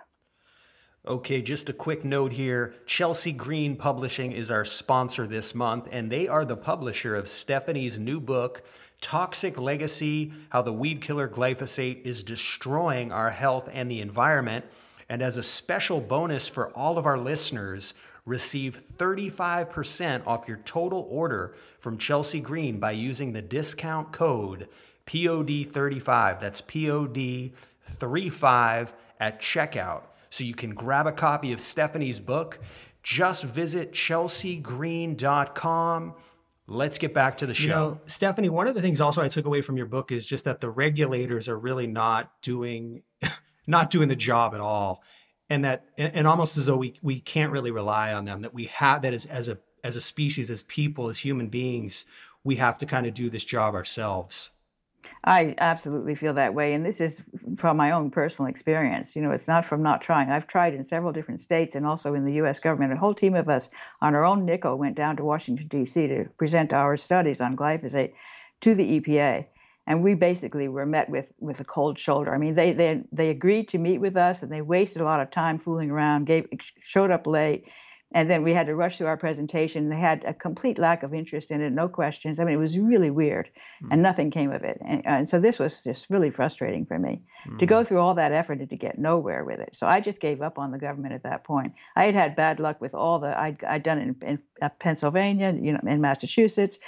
Okay, 1.06 1.42
just 1.42 1.68
a 1.68 1.74
quick 1.74 2.02
note 2.02 2.32
here. 2.32 2.74
Chelsea 2.86 3.30
Green 3.30 3.76
Publishing 3.76 4.32
is 4.32 4.50
our 4.50 4.64
sponsor 4.64 5.26
this 5.26 5.54
month, 5.54 5.86
and 5.92 6.10
they 6.10 6.26
are 6.26 6.46
the 6.46 6.56
publisher 6.56 7.14
of 7.14 7.28
Stephanie's 7.28 7.98
new 7.98 8.20
book, 8.20 8.62
Toxic 9.00 9.58
Legacy 9.58 10.32
How 10.50 10.62
the 10.62 10.72
Weed 10.72 11.02
Killer 11.02 11.28
Glyphosate 11.28 12.04
is 12.04 12.22
Destroying 12.22 13.10
Our 13.12 13.30
Health 13.30 13.68
and 13.72 13.90
the 13.90 14.00
Environment. 14.00 14.64
And 15.08 15.22
as 15.22 15.36
a 15.36 15.42
special 15.42 16.00
bonus 16.00 16.48
for 16.48 16.70
all 16.70 16.96
of 16.96 17.06
our 17.06 17.18
listeners, 17.18 17.94
receive 18.24 18.80
35% 18.96 20.26
off 20.26 20.48
your 20.48 20.60
total 20.64 21.06
order 21.10 21.54
from 21.78 21.98
Chelsea 21.98 22.40
Green 22.40 22.80
by 22.80 22.92
using 22.92 23.32
the 23.32 23.42
discount 23.42 24.12
code 24.12 24.68
POD35. 25.06 26.40
That's 26.40 26.62
POD35 26.62 28.92
at 29.20 29.40
checkout 29.40 30.02
so 30.30 30.44
you 30.44 30.54
can 30.54 30.74
grab 30.74 31.06
a 31.06 31.12
copy 31.12 31.52
of 31.52 31.60
Stephanie's 31.60 32.18
book. 32.18 32.58
Just 33.02 33.44
visit 33.44 33.92
chelseagreen.com. 33.92 36.14
Let's 36.66 36.96
get 36.96 37.12
back 37.12 37.36
to 37.38 37.46
the 37.46 37.52
show. 37.52 37.62
You 37.62 37.68
know, 37.68 38.00
Stephanie, 38.06 38.48
one 38.48 38.66
of 38.66 38.74
the 38.74 38.80
things 38.80 39.00
also 39.00 39.22
I 39.22 39.28
took 39.28 39.44
away 39.44 39.60
from 39.60 39.76
your 39.76 39.86
book 39.86 40.10
is 40.10 40.26
just 40.26 40.44
that 40.46 40.60
the 40.60 40.70
regulators 40.70 41.48
are 41.48 41.58
really 41.58 41.86
not 41.86 42.30
doing 42.40 43.02
not 43.66 43.90
doing 43.90 44.08
the 44.08 44.16
job 44.16 44.54
at 44.54 44.60
all. 44.60 45.02
And 45.50 45.64
that 45.64 45.84
and 45.98 46.26
almost 46.26 46.56
as 46.56 46.66
though 46.66 46.76
we 46.76 46.94
we 47.02 47.20
can't 47.20 47.52
really 47.52 47.70
rely 47.70 48.14
on 48.14 48.24
them, 48.24 48.42
that 48.42 48.54
we 48.54 48.66
have 48.66 49.02
that 49.02 49.12
as 49.12 49.26
as 49.26 49.48
a 49.48 49.58
as 49.82 49.94
a 49.94 50.00
species, 50.00 50.50
as 50.50 50.62
people, 50.62 51.10
as 51.10 51.18
human 51.18 51.48
beings, 51.48 52.06
we 52.42 52.56
have 52.56 52.78
to 52.78 52.86
kind 52.86 53.06
of 53.06 53.12
do 53.12 53.28
this 53.28 53.44
job 53.44 53.74
ourselves. 53.74 54.50
I 55.26 55.54
absolutely 55.58 56.14
feel 56.14 56.34
that 56.34 56.52
way. 56.52 56.74
And 56.74 56.84
this 56.84 57.00
is 57.00 57.16
from 57.56 57.78
my 57.78 57.92
own 57.92 58.10
personal 58.10 58.50
experience. 58.50 59.16
You 59.16 59.22
know, 59.22 59.30
it's 59.30 59.48
not 59.48 59.64
from 59.64 59.82
not 59.82 60.02
trying. 60.02 60.30
I've 60.30 60.46
tried 60.46 60.74
in 60.74 60.84
several 60.84 61.12
different 61.12 61.42
states 61.42 61.74
and 61.74 61.86
also 61.86 62.12
in 62.12 62.26
the 62.26 62.34
US 62.34 62.58
government. 62.58 62.92
A 62.92 62.96
whole 62.96 63.14
team 63.14 63.34
of 63.34 63.48
us 63.48 63.70
on 64.02 64.14
our 64.14 64.24
own 64.24 64.44
nickel 64.44 64.76
went 64.76 64.96
down 64.96 65.16
to 65.16 65.24
Washington, 65.24 65.66
D.C. 65.68 66.08
to 66.08 66.26
present 66.36 66.74
our 66.74 66.98
studies 66.98 67.40
on 67.40 67.56
glyphosate 67.56 68.12
to 68.60 68.74
the 68.74 69.00
EPA. 69.00 69.46
And 69.86 70.02
we 70.02 70.14
basically 70.14 70.68
were 70.68 70.86
met 70.86 71.08
with, 71.08 71.26
with 71.40 71.60
a 71.60 71.64
cold 71.64 71.98
shoulder. 71.98 72.34
I 72.34 72.38
mean, 72.38 72.54
they, 72.54 72.72
they, 72.72 73.02
they 73.10 73.30
agreed 73.30 73.68
to 73.70 73.78
meet 73.78 73.98
with 73.98 74.16
us 74.16 74.42
and 74.42 74.52
they 74.52 74.62
wasted 74.62 75.00
a 75.00 75.04
lot 75.06 75.20
of 75.20 75.30
time 75.30 75.58
fooling 75.58 75.90
around, 75.90 76.26
gave, 76.26 76.48
showed 76.82 77.10
up 77.10 77.26
late 77.26 77.64
and 78.14 78.30
then 78.30 78.44
we 78.44 78.54
had 78.54 78.68
to 78.68 78.76
rush 78.76 78.96
through 78.96 79.08
our 79.08 79.16
presentation. 79.16 79.88
They 79.88 79.98
had 79.98 80.24
a 80.24 80.32
complete 80.32 80.78
lack 80.78 81.02
of 81.02 81.12
interest 81.12 81.50
in 81.50 81.60
it, 81.60 81.70
no 81.70 81.88
questions. 81.88 82.38
I 82.38 82.44
mean, 82.44 82.54
it 82.54 82.58
was 82.58 82.78
really 82.78 83.10
weird, 83.10 83.50
mm. 83.82 83.88
and 83.90 84.02
nothing 84.02 84.30
came 84.30 84.52
of 84.52 84.62
it. 84.62 84.78
And, 84.86 85.04
and, 85.04 85.28
so 85.28 85.40
this 85.40 85.58
was 85.58 85.74
just 85.82 86.06
really 86.08 86.30
frustrating 86.30 86.86
for 86.86 86.96
me 86.96 87.20
mm. 87.46 87.58
to 87.58 87.66
go 87.66 87.80
hmm. 87.80 87.88
through 87.88 87.98
all 87.98 88.14
that 88.14 88.30
effort 88.30 88.60
and 88.60 88.70
to 88.70 88.76
get 88.76 88.98
nowhere 88.98 89.44
with 89.44 89.58
it. 89.58 89.76
So 89.76 89.88
I 89.88 90.00
just 90.00 90.20
gave 90.20 90.42
up 90.42 90.58
on 90.58 90.70
the 90.70 90.78
government 90.78 91.12
at 91.12 91.24
that 91.24 91.42
point. 91.42 91.74
I 91.96 92.04
had 92.04 92.14
had 92.14 92.36
bad 92.36 92.60
luck 92.60 92.80
with 92.80 92.94
all 92.94 93.18
the 93.18 93.36
I'd, 93.36 93.62
I'd 93.64 93.82
done 93.82 93.98
it 93.98 94.02
in, 94.02 94.28
in 94.28 94.38
uh, 94.62 94.68
Pennsylvania, 94.78 95.52
you 95.60 95.72
know, 95.72 95.80
in 95.84 96.00
Massachusetts, 96.00 96.78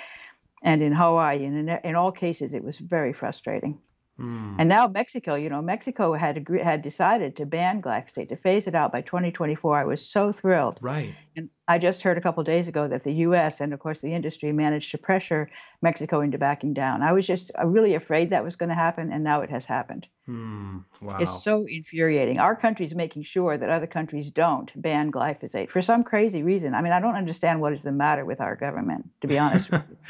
and 0.63 0.81
in 0.81 0.93
Hawaii, 0.93 1.45
and 1.45 1.69
in, 1.69 1.79
in 1.83 1.95
all 1.97 2.13
cases, 2.13 2.55
it 2.55 2.63
was 2.63 2.79
very 2.79 3.13
frustrating. 3.13 3.79
Mm. 4.19 4.57
And 4.59 4.69
now 4.69 4.89
Mexico, 4.89 5.35
you 5.35 5.51
know, 5.51 5.61
Mexico 5.61 6.15
had 6.15 6.39
agree, 6.39 6.61
had 6.63 6.81
decided 6.83 7.37
to 7.37 7.47
ban 7.47 7.83
glyphosate 7.83 8.31
to 8.31 8.37
phase 8.37 8.67
it 8.67 8.75
out 8.75 8.91
by 8.91 9.03
2024. 9.03 9.77
I 9.79 9.85
was 9.85 10.07
so 10.09 10.33
thrilled. 10.33 10.79
Right. 10.81 11.15
And 11.37 11.51
I 11.69 11.79
just 11.79 12.03
heard 12.03 12.17
a 12.17 12.21
couple 12.23 12.43
days 12.43 12.67
ago 12.67 12.89
that 12.89 13.05
the 13.05 13.13
U.S. 13.13 13.61
and 13.61 13.75
of 13.75 13.81
course 13.81 14.01
the 14.01 14.15
industry 14.15 14.53
managed 14.53 14.91
to 14.93 14.99
pressure 14.99 15.51
Mexico 15.83 16.21
into 16.23 16.39
backing 16.39 16.73
down. 16.73 17.03
I 17.03 17.13
was 17.13 17.27
just 17.27 17.51
really 17.63 17.95
afraid 17.95 18.31
that 18.31 18.45
was 18.45 18.57
going 18.57 18.71
to 18.71 18.75
happen, 18.75 19.13
and 19.13 19.23
now 19.23 19.43
it 19.43 19.51
has 19.51 19.67
happened. 19.67 20.07
Hmm. 20.27 20.79
Wow. 21.01 21.19
It's 21.21 21.45
so 21.45 21.67
infuriating. 21.67 22.41
Our 22.41 22.57
country's 22.57 22.97
making 22.97 23.23
sure 23.23 23.57
that 23.57 23.71
other 23.71 23.87
countries 23.87 24.29
don't 24.29 24.71
ban 24.75 25.13
glyphosate 25.13 25.71
for 25.71 25.83
some 25.83 26.03
crazy 26.03 26.43
reason. 26.43 26.75
I 26.75 26.83
mean, 26.83 26.93
I 26.93 26.99
don't 26.99 27.15
understand 27.15 27.61
what 27.61 27.73
is 27.73 27.85
the 27.85 27.93
matter 27.93 28.25
with 28.25 28.41
our 28.41 28.57
government, 28.57 29.09
to 29.21 29.29
be 29.29 29.39
honest 29.39 29.71
with 29.71 29.85
you. 29.89 29.97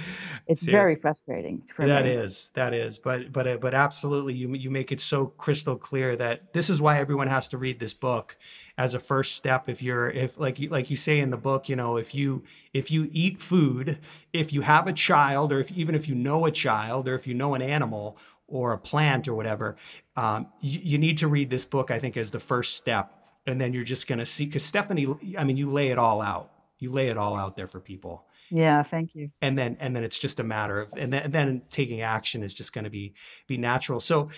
It's 0.48 0.62
very 0.62 0.94
frustrating. 0.94 1.62
For 1.74 1.88
that 1.88 2.04
me. 2.04 2.12
is, 2.12 2.50
that 2.54 2.72
is. 2.72 2.98
But 2.98 3.32
but 3.32 3.48
uh, 3.48 3.56
but 3.56 3.74
absolutely, 3.74 4.34
you 4.34 4.54
you 4.54 4.70
make 4.70 4.92
it 4.92 5.00
so 5.00 5.26
crystal 5.26 5.74
clear 5.74 6.14
that 6.16 6.52
this 6.52 6.70
is 6.70 6.80
why 6.80 7.00
everyone 7.00 7.26
has 7.26 7.48
to 7.48 7.58
read 7.58 7.80
this 7.80 7.94
book 7.94 8.36
as 8.78 8.94
a 8.94 9.00
first 9.00 9.34
step. 9.34 9.68
If 9.68 9.82
you're 9.82 10.08
if 10.08 10.38
like 10.38 10.60
you 10.60 10.68
like 10.68 10.88
you 10.88 10.94
say 10.94 11.18
in 11.18 11.30
the 11.30 11.36
book, 11.36 11.68
you 11.68 11.74
know, 11.74 11.96
if 11.96 12.14
you 12.14 12.44
if 12.72 12.92
you 12.92 13.10
eat 13.12 13.40
food, 13.40 13.98
if 14.32 14.52
you 14.52 14.60
have 14.60 14.86
a 14.86 14.92
child, 14.92 15.52
or 15.52 15.58
if 15.58 15.72
even 15.72 15.96
if 15.96 16.08
you 16.08 16.14
know 16.14 16.46
a 16.46 16.52
child, 16.52 17.08
or 17.08 17.16
if 17.16 17.26
you 17.26 17.34
know 17.34 17.54
an 17.54 17.62
animal 17.62 18.16
or 18.48 18.72
a 18.72 18.78
plant 18.78 19.28
or 19.28 19.34
whatever, 19.34 19.76
um, 20.16 20.46
you, 20.60 20.80
you 20.82 20.98
need 20.98 21.18
to 21.18 21.28
read 21.28 21.50
this 21.50 21.64
book, 21.64 21.90
I 21.90 21.98
think, 21.98 22.16
as 22.16 22.30
the 22.30 22.40
first 22.40 22.76
step. 22.76 23.12
And 23.46 23.60
then 23.60 23.72
you're 23.72 23.84
just 23.84 24.08
going 24.08 24.18
to 24.18 24.26
see, 24.26 24.46
because 24.46 24.64
Stephanie, 24.64 25.06
I 25.38 25.44
mean, 25.44 25.56
you 25.56 25.70
lay 25.70 25.88
it 25.88 25.98
all 25.98 26.20
out. 26.20 26.50
You 26.78 26.92
lay 26.92 27.08
it 27.08 27.16
all 27.16 27.36
out 27.36 27.56
there 27.56 27.66
for 27.66 27.80
people. 27.80 28.24
Yeah, 28.50 28.82
thank 28.82 29.14
you. 29.14 29.30
And 29.40 29.58
then, 29.58 29.76
and 29.80 29.94
then 29.94 30.04
it's 30.04 30.18
just 30.18 30.40
a 30.40 30.44
matter 30.44 30.80
of, 30.80 30.92
and 30.96 31.12
then, 31.12 31.22
and 31.24 31.32
then 31.32 31.62
taking 31.70 32.00
action 32.00 32.42
is 32.42 32.54
just 32.54 32.72
going 32.72 32.84
to 32.84 32.90
be, 32.90 33.14
be 33.46 33.56
natural. 33.56 34.00
So, 34.00 34.30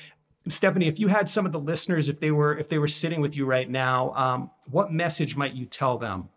Stephanie, 0.48 0.88
if 0.88 0.98
you 0.98 1.08
had 1.08 1.28
some 1.28 1.44
of 1.44 1.52
the 1.52 1.58
listeners, 1.58 2.08
if 2.08 2.20
they 2.20 2.30
were, 2.30 2.56
if 2.56 2.68
they 2.68 2.78
were 2.78 2.88
sitting 2.88 3.20
with 3.20 3.36
you 3.36 3.44
right 3.44 3.68
now, 3.68 4.14
um, 4.14 4.50
what 4.66 4.92
message 4.92 5.36
might 5.36 5.52
you 5.52 5.66
tell 5.66 5.98
them? 5.98 6.30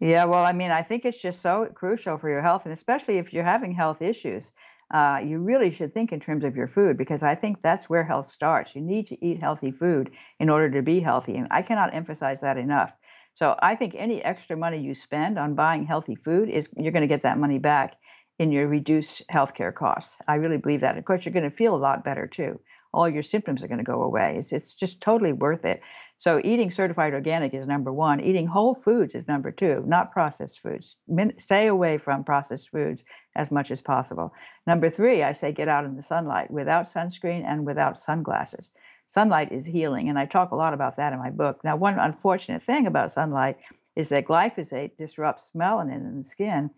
Yeah, 0.00 0.26
well, 0.26 0.44
I 0.44 0.52
mean, 0.52 0.70
I 0.70 0.82
think 0.82 1.04
it's 1.04 1.20
just 1.20 1.42
so 1.42 1.66
crucial 1.74 2.18
for 2.18 2.28
your 2.28 2.42
health, 2.42 2.66
and 2.66 2.72
especially 2.72 3.18
if 3.18 3.32
you're 3.32 3.42
having 3.42 3.72
health 3.72 4.00
issues 4.00 4.52
uh, 4.90 5.20
you 5.24 5.38
really 5.38 5.70
should 5.70 5.92
think 5.92 6.12
in 6.12 6.20
terms 6.20 6.44
of 6.44 6.56
your 6.56 6.66
food 6.66 6.96
because 6.96 7.22
I 7.22 7.34
think 7.34 7.62
that's 7.62 7.88
where 7.90 8.04
health 8.04 8.30
starts. 8.30 8.74
You 8.74 8.80
need 8.80 9.06
to 9.08 9.24
eat 9.24 9.40
healthy 9.40 9.70
food 9.70 10.10
in 10.40 10.48
order 10.48 10.70
to 10.70 10.82
be 10.82 11.00
healthy. 11.00 11.36
And 11.36 11.46
I 11.50 11.62
cannot 11.62 11.94
emphasize 11.94 12.40
that 12.40 12.56
enough. 12.56 12.92
So 13.34 13.54
I 13.60 13.76
think 13.76 13.94
any 13.96 14.24
extra 14.24 14.56
money 14.56 14.80
you 14.80 14.94
spend 14.94 15.38
on 15.38 15.54
buying 15.54 15.84
healthy 15.86 16.16
food 16.16 16.48
is 16.48 16.68
you're 16.76 16.92
going 16.92 17.02
to 17.02 17.14
get 17.14 17.22
that 17.22 17.38
money 17.38 17.58
back 17.58 17.96
in 18.38 18.50
your 18.50 18.66
reduced 18.66 19.22
healthcare 19.30 19.74
costs. 19.74 20.16
I 20.26 20.36
really 20.36 20.56
believe 20.56 20.80
that. 20.80 20.96
Of 20.96 21.04
course, 21.04 21.24
you're 21.24 21.32
going 21.32 21.48
to 21.48 21.56
feel 21.56 21.74
a 21.74 21.76
lot 21.76 22.04
better 22.04 22.26
too. 22.26 22.58
All 22.92 23.08
your 23.08 23.22
symptoms 23.22 23.62
are 23.62 23.68
going 23.68 23.78
to 23.78 23.84
go 23.84 24.02
away. 24.02 24.36
It's 24.38 24.52
it's 24.52 24.74
just 24.74 25.00
totally 25.00 25.32
worth 25.32 25.64
it. 25.64 25.82
So 26.20 26.40
eating 26.42 26.72
certified 26.72 27.14
organic 27.14 27.54
is 27.54 27.68
number 27.68 27.92
one. 27.92 28.20
Eating 28.20 28.48
whole 28.48 28.74
foods 28.74 29.14
is 29.14 29.28
number 29.28 29.52
two, 29.52 29.84
not 29.86 30.10
processed 30.10 30.58
foods. 30.60 30.96
Min- 31.06 31.38
stay 31.38 31.68
away 31.68 31.96
from 31.96 32.24
processed 32.24 32.70
foods 32.70 33.04
as 33.36 33.52
much 33.52 33.70
as 33.70 33.80
possible. 33.80 34.34
Number 34.66 34.90
three, 34.90 35.22
I 35.22 35.32
say 35.32 35.52
get 35.52 35.68
out 35.68 35.84
in 35.84 35.94
the 35.94 36.02
sunlight 36.02 36.50
without 36.50 36.92
sunscreen 36.92 37.44
and 37.44 37.64
without 37.64 38.00
sunglasses. 38.00 38.68
Sunlight 39.06 39.52
is 39.52 39.64
healing, 39.64 40.08
and 40.08 40.18
I 40.18 40.26
talk 40.26 40.50
a 40.50 40.56
lot 40.56 40.74
about 40.74 40.96
that 40.96 41.12
in 41.12 41.20
my 41.20 41.30
book. 41.30 41.60
Now, 41.62 41.76
one 41.76 41.98
unfortunate 42.00 42.64
thing 42.64 42.88
about 42.88 43.12
sunlight 43.12 43.56
is 43.94 44.08
that 44.08 44.26
glyphosate 44.26 44.96
disrupts 44.96 45.50
melanin 45.56 46.04
in 46.04 46.18
the 46.18 46.24
skin 46.24 46.68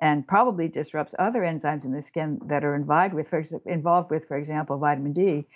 and 0.00 0.26
probably 0.26 0.68
disrupts 0.68 1.14
other 1.18 1.40
enzymes 1.40 1.84
in 1.84 1.92
the 1.92 2.00
skin 2.02 2.38
that 2.46 2.64
are 2.64 2.76
involved 2.76 3.12
with, 3.12 3.28
for, 3.28 3.42
involved 3.66 4.10
with, 4.10 4.26
for 4.26 4.36
example, 4.36 4.78
vitamin 4.78 5.12
D. 5.12 5.46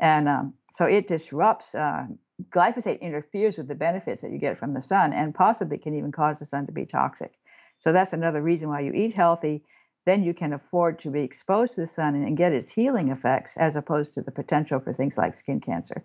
And 0.00 0.28
um, 0.28 0.54
so 0.72 0.84
it 0.84 1.06
disrupts 1.06 1.74
uh, 1.74 2.06
glyphosate 2.50 3.00
interferes 3.00 3.58
with 3.58 3.68
the 3.68 3.74
benefits 3.74 4.22
that 4.22 4.30
you 4.30 4.38
get 4.38 4.58
from 4.58 4.74
the 4.74 4.80
sun 4.80 5.12
and 5.12 5.34
possibly 5.34 5.78
can 5.78 5.94
even 5.94 6.12
cause 6.12 6.38
the 6.38 6.44
sun 6.46 6.66
to 6.66 6.72
be 6.72 6.86
toxic. 6.86 7.32
So 7.80 7.92
that's 7.92 8.12
another 8.12 8.42
reason 8.42 8.68
why 8.68 8.80
you 8.80 8.92
eat 8.92 9.14
healthy. 9.14 9.64
Then 10.06 10.22
you 10.22 10.34
can 10.34 10.52
afford 10.52 10.98
to 11.00 11.10
be 11.10 11.22
exposed 11.22 11.74
to 11.74 11.82
the 11.82 11.86
sun 11.86 12.14
and, 12.14 12.36
get 12.36 12.52
its 12.52 12.72
healing 12.72 13.10
effects 13.10 13.56
as 13.56 13.76
opposed 13.76 14.14
to 14.14 14.22
the 14.22 14.30
potential 14.30 14.80
for 14.80 14.92
things 14.92 15.18
like 15.18 15.36
skin 15.36 15.60
cancer. 15.60 16.04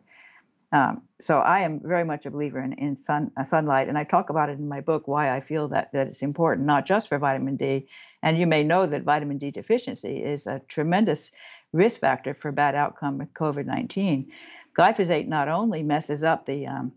Um, 0.74 1.04
so 1.22 1.40
I 1.40 1.60
am 1.60 1.80
very 1.84 2.04
much 2.04 2.26
a 2.26 2.32
believer 2.32 2.60
in, 2.60 2.74
in 2.74 2.98
sun, 2.98 3.32
uh, 3.38 3.44
sunlight, 3.44 3.88
and 3.88 3.98
I 3.98 4.04
talk 4.04 4.32
about 4.32 4.50
it 4.50 4.58
in 4.58 4.68
my 4.68 4.82
book 4.82 5.08
why 5.08 5.30
I 5.30 5.40
feel 5.40 5.68
that, 5.68 5.94
that 5.94 6.08
it's 6.08 6.24
important, 6.24 6.66
not 6.66 6.88
just 6.88 7.08
for 7.08 7.20
vitamin 7.20 7.58
D. 7.58 7.88
And 8.24 8.40
you 8.40 8.48
may 8.48 8.64
know 8.64 8.88
that 8.88 9.04
vitamin 9.04 9.38
D 9.38 9.52
deficiency 9.52 10.24
is 10.24 10.48
a 10.48 10.62
tremendous 10.68 11.32
risk 11.74 12.00
factor 12.00 12.34
for 12.34 12.52
bad 12.52 12.76
outcome 12.76 13.18
with 13.18 13.34
COVID 13.34 13.66
19. 13.66 14.32
Glyphosate 14.78 15.28
not 15.28 15.50
only 15.50 15.84
messes 15.84 16.24
up 16.24 16.46
the 16.46 16.68
um, 16.68 16.94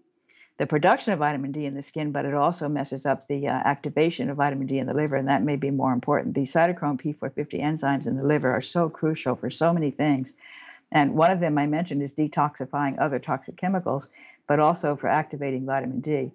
the 0.59 0.67
production 0.67 1.13
of 1.13 1.19
vitamin 1.19 1.53
D 1.53 1.67
in 1.67 1.75
the 1.75 1.83
skin, 1.83 2.13
but 2.13 2.25
it 2.25 2.33
also 2.33 2.69
messes 2.69 3.05
up 3.05 3.29
the 3.29 3.49
uh, 3.49 3.51
activation 3.51 4.31
of 4.31 4.39
vitamin 4.39 4.67
D 4.67 4.79
in 4.79 4.87
the 4.87 4.95
liver, 4.95 5.17
and 5.17 5.29
that 5.29 5.43
may 5.43 5.57
be 5.57 5.71
more 5.71 5.93
important. 5.93 6.35
The 6.35 6.43
cytochrome 6.43 7.01
P450 7.01 7.61
enzymes 7.61 8.07
in 8.07 8.17
the 8.17 8.25
liver 8.25 8.51
are 8.51 8.63
so 8.63 8.89
crucial 8.89 9.37
for 9.37 9.51
so 9.51 9.73
many 9.73 9.91
things. 9.91 10.33
And 10.93 11.15
one 11.15 11.31
of 11.31 11.41
them 11.41 11.59
I 11.59 11.67
mentioned 11.67 12.03
is 12.03 12.15
detoxifying 12.15 12.97
other 12.99 13.19
toxic 13.19 13.57
chemicals, 13.57 14.09
but 14.47 14.61
also 14.61 14.97
for 14.97 15.09
activating 15.09 15.67
vitamin 15.67 16.01
D. 16.01 16.31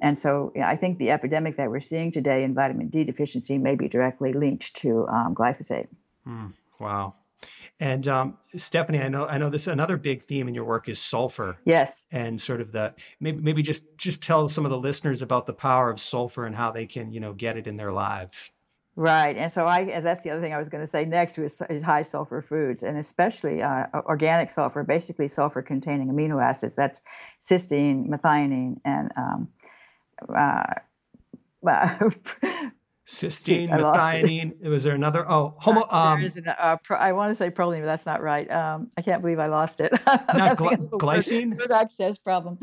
And 0.00 0.18
so 0.18 0.52
I 0.60 0.74
think 0.74 0.98
the 0.98 1.12
epidemic 1.12 1.56
that 1.58 1.70
we're 1.70 1.80
seeing 1.80 2.10
today 2.10 2.42
in 2.42 2.54
vitamin 2.54 2.88
D 2.88 3.04
deficiency 3.04 3.58
may 3.58 3.76
be 3.76 3.88
directly 3.88 4.32
linked 4.32 4.74
to 4.76 5.06
um, 5.06 5.34
glyphosate. 5.34 5.86
Mm, 6.26 6.52
wow. 6.80 7.14
And 7.80 8.06
um, 8.06 8.38
Stephanie, 8.56 9.00
I 9.00 9.08
know 9.08 9.26
I 9.26 9.38
know 9.38 9.50
this 9.50 9.66
another 9.66 9.96
big 9.96 10.22
theme 10.22 10.48
in 10.48 10.54
your 10.54 10.64
work 10.64 10.88
is 10.88 11.00
sulfur. 11.00 11.58
Yes. 11.64 12.06
And 12.12 12.40
sort 12.40 12.60
of 12.60 12.72
the 12.72 12.94
maybe 13.20 13.40
maybe 13.40 13.62
just 13.62 13.96
just 13.96 14.22
tell 14.22 14.48
some 14.48 14.64
of 14.64 14.70
the 14.70 14.78
listeners 14.78 15.22
about 15.22 15.46
the 15.46 15.52
power 15.52 15.90
of 15.90 16.00
sulfur 16.00 16.46
and 16.46 16.54
how 16.54 16.70
they 16.70 16.86
can 16.86 17.12
you 17.12 17.20
know 17.20 17.32
get 17.32 17.56
it 17.56 17.66
in 17.66 17.76
their 17.76 17.92
lives. 17.92 18.50
Right, 18.94 19.38
and 19.38 19.50
so 19.50 19.66
I 19.66 20.00
that's 20.00 20.22
the 20.22 20.28
other 20.30 20.42
thing 20.42 20.52
I 20.52 20.58
was 20.58 20.68
going 20.68 20.82
to 20.82 20.86
say 20.86 21.06
next 21.06 21.38
was 21.38 21.62
high 21.82 22.02
sulfur 22.02 22.42
foods, 22.42 22.82
and 22.82 22.98
especially 22.98 23.62
uh, 23.62 23.86
organic 23.94 24.50
sulfur, 24.50 24.84
basically 24.84 25.28
sulfur-containing 25.28 26.08
amino 26.08 26.42
acids. 26.42 26.76
That's 26.76 27.00
cysteine, 27.40 28.06
methionine, 28.06 28.80
and 28.84 29.10
um, 29.16 29.48
uh, 30.28 30.74
cysteine, 33.12 33.68
methionine. 33.68 34.60
Was 34.62 34.84
there 34.84 34.94
another? 34.94 35.30
Oh, 35.30 35.54
homo. 35.58 35.86
Um, 35.90 36.20
there 36.20 36.26
is 36.26 36.36
an, 36.36 36.48
uh, 36.48 36.76
pro, 36.82 36.96
I 36.96 37.12
want 37.12 37.30
to 37.30 37.34
say 37.34 37.50
proline, 37.50 37.80
but 37.80 37.86
that's 37.86 38.06
not 38.06 38.22
right. 38.22 38.50
Um, 38.50 38.90
I 38.96 39.02
can't 39.02 39.20
believe 39.20 39.38
I 39.38 39.46
lost 39.46 39.80
it. 39.80 39.92
not 40.06 40.56
gl- 40.56 40.88
glycine. 40.90 41.58
Word 41.58 41.72
access 41.72 42.18
problem. 42.18 42.58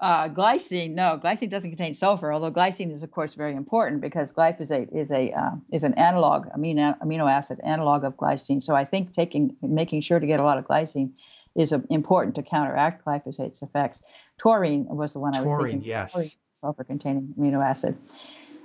Uh, 0.00 0.28
glycine, 0.28 0.90
no, 0.90 1.20
glycine 1.22 1.48
doesn't 1.48 1.70
contain 1.70 1.94
sulfur. 1.94 2.32
Although 2.32 2.50
glycine 2.50 2.90
is, 2.90 3.04
of 3.04 3.12
course, 3.12 3.34
very 3.34 3.54
important 3.54 4.00
because 4.00 4.32
glyphosate 4.32 4.92
is 4.92 5.12
a 5.12 5.30
uh, 5.30 5.52
is 5.72 5.84
an 5.84 5.94
analog 5.94 6.46
amino 6.56 6.98
amino 6.98 7.30
acid 7.30 7.60
analog 7.62 8.02
of 8.02 8.16
glycine. 8.16 8.60
So 8.60 8.74
I 8.74 8.84
think 8.84 9.12
taking 9.12 9.56
making 9.62 10.00
sure 10.00 10.18
to 10.18 10.26
get 10.26 10.40
a 10.40 10.42
lot 10.42 10.58
of 10.58 10.66
glycine 10.66 11.12
is 11.54 11.72
uh, 11.72 11.78
important 11.88 12.34
to 12.34 12.42
counteract 12.42 13.04
glyphosate's 13.04 13.62
effects. 13.62 14.02
Taurine 14.38 14.86
was 14.88 15.12
the 15.12 15.20
one 15.20 15.34
taurine, 15.34 15.48
I 15.48 15.54
was 15.54 15.70
thinking. 15.70 15.88
Yes. 15.88 16.36
Sulfur-containing 16.54 17.34
amino 17.38 17.64
acid. 17.64 17.96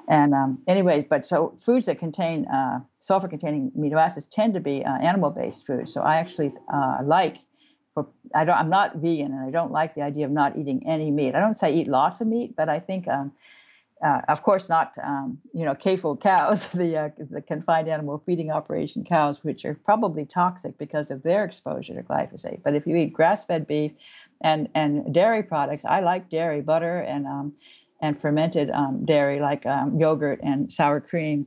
And 0.08 0.34
um, 0.34 0.60
anyway, 0.67 1.06
but 1.10 1.28
so 1.28 1.54
foods 1.60 1.86
that 1.88 2.00
contain 2.00 2.46
uh, 2.46 2.80
sulfur-containing 3.00 3.72
amino 3.78 3.98
acids 3.98 4.26
tend 4.26 4.54
to 4.54 4.62
be 4.62 4.86
uh, 4.86 4.98
animal-based 4.98 5.65
foods. 5.67 5.93
So 5.93 6.02
I 6.02 6.17
actually 6.17 6.54
uh, 6.74 7.00
like 7.04 7.39
for 7.93 8.08
I 8.34 8.46
don't 8.46 8.58
I'm 8.58 8.70
not 8.70 8.96
vegan 8.98 9.34
and 9.34 9.46
I 9.46 9.52
don't 9.52 9.72
like 9.72 9.96
the 9.96 10.04
idea 10.04 10.26
of 10.26 10.32
not 10.32 10.58
eating 10.58 10.88
any 10.88 11.12
meat. 11.12 11.36
I 11.36 11.39
don't 11.39 11.56
say 11.56 11.74
eat 11.74 11.88
lots 11.88 12.22
of 12.22 12.28
meat, 12.28 12.56
but 12.56 12.70
I 12.70 12.80
think. 12.80 13.08
Um, 13.08 13.32
uh, 14.06 14.22
of 14.28 14.43
course, 14.43 14.70
not 14.70 14.96
um, 15.02 15.39
you 15.54 15.65
know 15.65 15.74
CAFO 15.74 16.22
cows, 16.22 16.70
the 16.82 16.98
uh, 16.98 17.10
the 17.17 17.41
confined 17.41 17.88
animal 17.88 18.22
feeding 18.26 18.52
operation 18.52 19.04
cows, 19.04 19.43
which 19.43 19.65
are 19.65 19.74
probably 19.74 20.24
toxic 20.24 20.78
because 20.78 21.10
of 21.10 21.24
their 21.24 21.43
exposure 21.43 21.96
to 21.96 22.04
glyphosate. 22.04 22.62
But 22.63 22.76
if 22.76 22.86
you 22.86 22.96
eat 22.96 23.12
grass-fed 23.12 23.65
beef 23.65 23.91
and 24.41 24.70
and 24.76 25.12
dairy 25.12 25.41
products, 25.41 25.84
I 25.84 26.02
like 26.02 26.30
dairy, 26.30 26.62
butter, 26.62 27.00
and 27.00 27.26
um, 27.26 27.54
and 27.99 28.19
fermented 28.19 28.69
um, 28.71 29.05
dairy 29.05 29.39
like 29.39 29.65
um, 29.65 29.99
yogurt 29.99 30.39
and 30.43 30.71
sour 30.71 31.01
cream, 31.01 31.45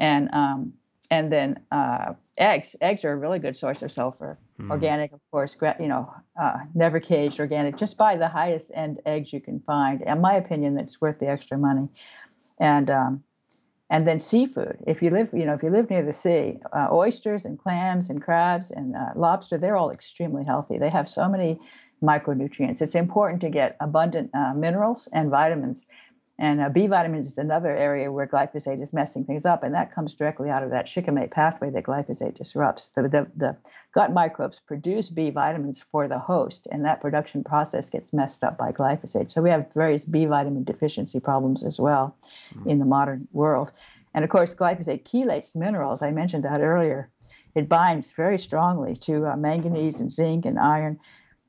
and 0.00 0.28
um, 0.32 0.72
and 1.10 1.32
then 1.32 1.60
uh, 1.70 2.14
eggs. 2.38 2.76
Eggs 2.80 3.04
are 3.04 3.12
a 3.12 3.16
really 3.16 3.38
good 3.38 3.56
source 3.56 3.82
of 3.82 3.92
sulfur. 3.92 4.38
Mm. 4.60 4.70
Organic, 4.70 5.12
of 5.12 5.20
course. 5.30 5.56
You 5.80 5.88
know, 5.88 6.12
uh, 6.40 6.58
never 6.74 7.00
caged, 7.00 7.40
organic. 7.40 7.76
Just 7.76 7.96
buy 7.96 8.16
the 8.16 8.28
highest 8.28 8.70
end 8.74 9.00
eggs 9.04 9.32
you 9.32 9.40
can 9.40 9.60
find. 9.60 10.02
In 10.02 10.20
my 10.20 10.34
opinion, 10.34 10.74
that's 10.74 11.00
worth 11.00 11.18
the 11.18 11.28
extra 11.28 11.58
money. 11.58 11.88
And 12.58 12.90
um, 12.90 13.24
and 13.90 14.08
then 14.08 14.18
seafood. 14.18 14.78
If 14.86 15.02
you 15.02 15.10
live, 15.10 15.30
you 15.32 15.44
know, 15.44 15.54
if 15.54 15.62
you 15.62 15.70
live 15.70 15.90
near 15.90 16.02
the 16.02 16.12
sea, 16.12 16.58
uh, 16.72 16.88
oysters 16.90 17.44
and 17.44 17.58
clams 17.58 18.10
and 18.10 18.22
crabs 18.22 18.70
and 18.70 18.96
uh, 18.96 19.10
lobster, 19.14 19.58
they're 19.58 19.76
all 19.76 19.90
extremely 19.90 20.44
healthy. 20.44 20.78
They 20.78 20.88
have 20.88 21.08
so 21.08 21.28
many 21.28 21.60
micronutrients. 22.02 22.82
It's 22.82 22.94
important 22.94 23.40
to 23.42 23.50
get 23.50 23.76
abundant 23.80 24.30
uh, 24.34 24.54
minerals 24.54 25.08
and 25.12 25.30
vitamins. 25.30 25.86
And 26.36 26.60
uh, 26.60 26.68
B 26.68 26.88
vitamins 26.88 27.28
is 27.28 27.38
another 27.38 27.76
area 27.76 28.10
where 28.10 28.26
glyphosate 28.26 28.82
is 28.82 28.92
messing 28.92 29.24
things 29.24 29.46
up, 29.46 29.62
and 29.62 29.72
that 29.74 29.92
comes 29.92 30.14
directly 30.14 30.50
out 30.50 30.64
of 30.64 30.70
that 30.70 30.88
shikimate 30.88 31.30
pathway 31.30 31.70
that 31.70 31.84
glyphosate 31.84 32.34
disrupts. 32.34 32.88
The, 32.88 33.02
the, 33.02 33.30
the 33.36 33.56
gut 33.92 34.12
microbes 34.12 34.58
produce 34.58 35.08
B 35.10 35.30
vitamins 35.30 35.80
for 35.80 36.08
the 36.08 36.18
host, 36.18 36.66
and 36.72 36.84
that 36.84 37.00
production 37.00 37.44
process 37.44 37.88
gets 37.88 38.12
messed 38.12 38.42
up 38.42 38.58
by 38.58 38.72
glyphosate. 38.72 39.30
So 39.30 39.42
we 39.42 39.50
have 39.50 39.72
various 39.72 40.04
B 40.04 40.24
vitamin 40.24 40.64
deficiency 40.64 41.20
problems 41.20 41.62
as 41.62 41.80
well 41.80 42.16
mm. 42.52 42.66
in 42.66 42.80
the 42.80 42.84
modern 42.84 43.28
world. 43.32 43.72
And 44.12 44.24
of 44.24 44.30
course, 44.30 44.56
glyphosate 44.56 45.04
chelates 45.04 45.54
minerals. 45.54 46.02
I 46.02 46.10
mentioned 46.10 46.44
that 46.44 46.60
earlier. 46.60 47.10
It 47.54 47.68
binds 47.68 48.10
very 48.10 48.38
strongly 48.38 48.96
to 48.96 49.26
uh, 49.26 49.36
manganese 49.36 50.00
and 50.00 50.12
zinc 50.12 50.46
and 50.46 50.58
iron 50.58 50.98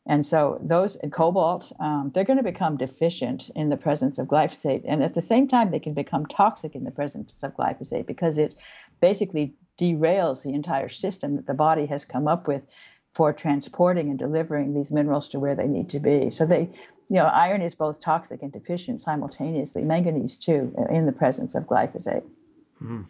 and 0.07 0.25
so 0.25 0.59
those 0.61 0.95
and 0.97 1.11
cobalt, 1.11 1.71
um, 1.79 2.11
they're 2.13 2.23
going 2.23 2.37
to 2.37 2.43
become 2.43 2.77
deficient 2.77 3.49
in 3.55 3.69
the 3.69 3.77
presence 3.77 4.19
of 4.19 4.27
glyphosate. 4.27 4.83
And 4.85 5.03
at 5.03 5.15
the 5.15 5.21
same 5.21 5.47
time, 5.47 5.71
they 5.71 5.79
can 5.79 5.93
become 5.93 6.27
toxic 6.27 6.75
in 6.75 6.83
the 6.83 6.91
presence 6.91 7.41
of 7.41 7.55
glyphosate 7.55 8.05
because 8.05 8.37
it 8.37 8.55
basically 9.01 9.55
derails 9.79 10.43
the 10.43 10.53
entire 10.53 10.89
system 10.89 11.37
that 11.37 11.47
the 11.47 11.55
body 11.55 11.87
has 11.87 12.05
come 12.05 12.27
up 12.27 12.47
with 12.47 12.61
for 13.15 13.33
transporting 13.33 14.09
and 14.09 14.19
delivering 14.19 14.73
these 14.73 14.91
minerals 14.91 15.29
to 15.29 15.39
where 15.39 15.55
they 15.55 15.67
need 15.67 15.89
to 15.89 15.99
be. 15.99 16.29
So 16.29 16.45
they, 16.45 16.69
you 17.09 17.15
know, 17.15 17.25
iron 17.25 17.61
is 17.61 17.73
both 17.73 17.99
toxic 17.99 18.43
and 18.43 18.51
deficient 18.51 19.01
simultaneously. 19.01 19.83
Manganese 19.83 20.37
too, 20.37 20.73
in 20.91 21.07
the 21.07 21.13
presence 21.13 21.55
of 21.55 21.63
glyphosate. 21.63 22.23
Mm-hmm. 22.81 23.03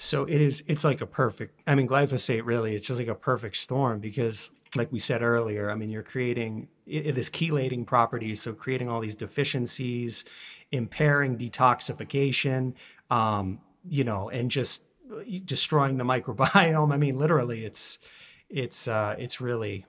So 0.00 0.22
it 0.24 0.40
is. 0.40 0.62
It's 0.68 0.84
like 0.84 1.00
a 1.00 1.06
perfect. 1.06 1.60
I 1.66 1.74
mean, 1.74 1.88
glyphosate 1.88 2.42
really. 2.44 2.76
It's 2.76 2.86
just 2.86 3.00
like 3.00 3.08
a 3.08 3.16
perfect 3.16 3.56
storm 3.56 3.98
because 3.98 4.50
like 4.76 4.92
we 4.92 4.98
said 4.98 5.22
earlier, 5.22 5.70
I 5.70 5.74
mean, 5.74 5.90
you're 5.90 6.02
creating 6.02 6.68
this 6.86 7.30
chelating 7.30 7.86
properties, 7.86 8.42
so 8.42 8.52
creating 8.52 8.88
all 8.88 9.00
these 9.00 9.14
deficiencies, 9.14 10.24
impairing 10.72 11.38
detoxification, 11.38 12.74
um, 13.10 13.60
you 13.88 14.04
know, 14.04 14.28
and 14.28 14.50
just 14.50 14.84
destroying 15.44 15.96
the 15.96 16.04
microbiome. 16.04 16.92
I 16.92 16.96
mean, 16.96 17.18
literally, 17.18 17.64
it's 17.64 17.98
it's 18.48 18.88
uh, 18.88 19.14
it's 19.18 19.40
really 19.40 19.86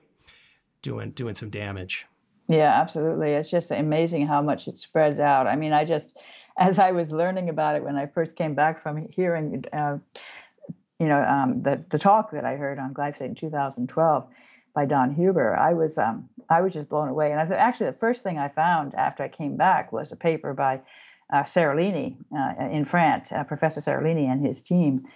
doing 0.82 1.10
doing 1.10 1.34
some 1.34 1.50
damage. 1.50 2.06
Yeah, 2.48 2.80
absolutely. 2.80 3.32
It's 3.32 3.50
just 3.50 3.70
amazing 3.70 4.26
how 4.26 4.42
much 4.42 4.66
it 4.66 4.76
spreads 4.78 5.20
out. 5.20 5.46
I 5.46 5.56
mean, 5.56 5.72
I 5.72 5.84
just 5.84 6.18
as 6.58 6.78
I 6.78 6.92
was 6.92 7.12
learning 7.12 7.48
about 7.48 7.76
it 7.76 7.84
when 7.84 7.96
I 7.96 8.06
first 8.06 8.36
came 8.36 8.54
back 8.54 8.82
from 8.82 9.08
hearing, 9.14 9.64
uh, 9.72 9.98
you 10.98 11.06
know, 11.06 11.22
um, 11.22 11.62
the 11.62 11.84
the 11.90 11.98
talk 11.98 12.30
that 12.32 12.44
I 12.44 12.56
heard 12.56 12.78
on 12.78 12.94
glyphosate 12.94 13.20
in 13.22 13.34
2012 13.34 14.26
by 14.74 14.86
Don 14.86 15.14
Huber, 15.14 15.56
I 15.56 15.72
was 15.72 15.98
um, 15.98 16.28
I 16.48 16.60
was 16.60 16.72
just 16.72 16.88
blown 16.88 17.08
away. 17.08 17.32
And 17.32 17.40
I 17.40 17.56
actually, 17.56 17.86
the 17.86 17.96
first 17.98 18.22
thing 18.22 18.38
I 18.38 18.48
found 18.48 18.94
after 18.94 19.22
I 19.22 19.28
came 19.28 19.56
back 19.56 19.92
was 19.92 20.12
a 20.12 20.16
paper 20.16 20.52
by 20.52 20.80
uh, 21.32 21.44
uh, 21.56 22.54
in 22.70 22.84
France, 22.84 23.30
uh, 23.30 23.44
Professor 23.44 23.80
Seralini 23.80 24.26
and 24.26 24.44
his 24.44 24.60
team, 24.60 25.06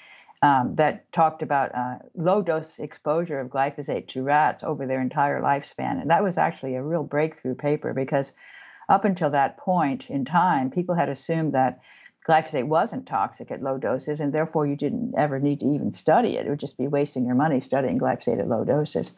um, 0.43 0.77
that 0.77 1.11
talked 1.13 1.43
about 1.43 1.75
uh, 1.75 1.97
low 2.15 2.43
dose 2.43 2.79
exposure 2.79 3.41
of 3.41 3.49
glyphosate 3.49 4.07
to 4.09 4.23
rats 4.23 4.63
over 4.63 4.87
their 4.87 5.01
entire 5.01 5.41
lifespan. 5.41 6.01
And 6.01 6.11
that 6.11 6.23
was 6.23 6.39
actually 6.39 6.77
a 6.77 6.83
real 6.83 7.03
breakthrough 7.03 7.55
paper 7.55 7.93
because 7.93 8.33
up 8.89 9.05
until 9.05 9.31
that 9.31 9.57
point 9.57 10.11
in 10.11 10.25
time, 10.25 10.71
people 10.71 10.95
had 10.95 11.09
assumed 11.09 11.55
that 11.55 11.81
glyphosate 12.29 12.67
wasn't 12.67 13.07
toxic 13.07 13.51
at 13.51 13.63
low 13.63 13.79
doses, 13.79 14.21
and 14.21 14.33
therefore 14.33 14.67
you 14.67 14.77
didn't 14.77 15.15
ever 15.17 15.39
need 15.39 15.61
to 15.61 15.67
even 15.67 15.93
study 15.93 16.37
it. 16.37 16.47
It 16.47 16.51
would 16.51 16.61
just 16.61 16.79
be 16.79 16.89
wasting 16.89 17.27
your 17.27 17.35
money 17.35 17.61
studying 17.61 17.99
glyphosate 17.99 18.39
at 18.39 18.49
low 18.49 18.65
doses. 18.65 19.15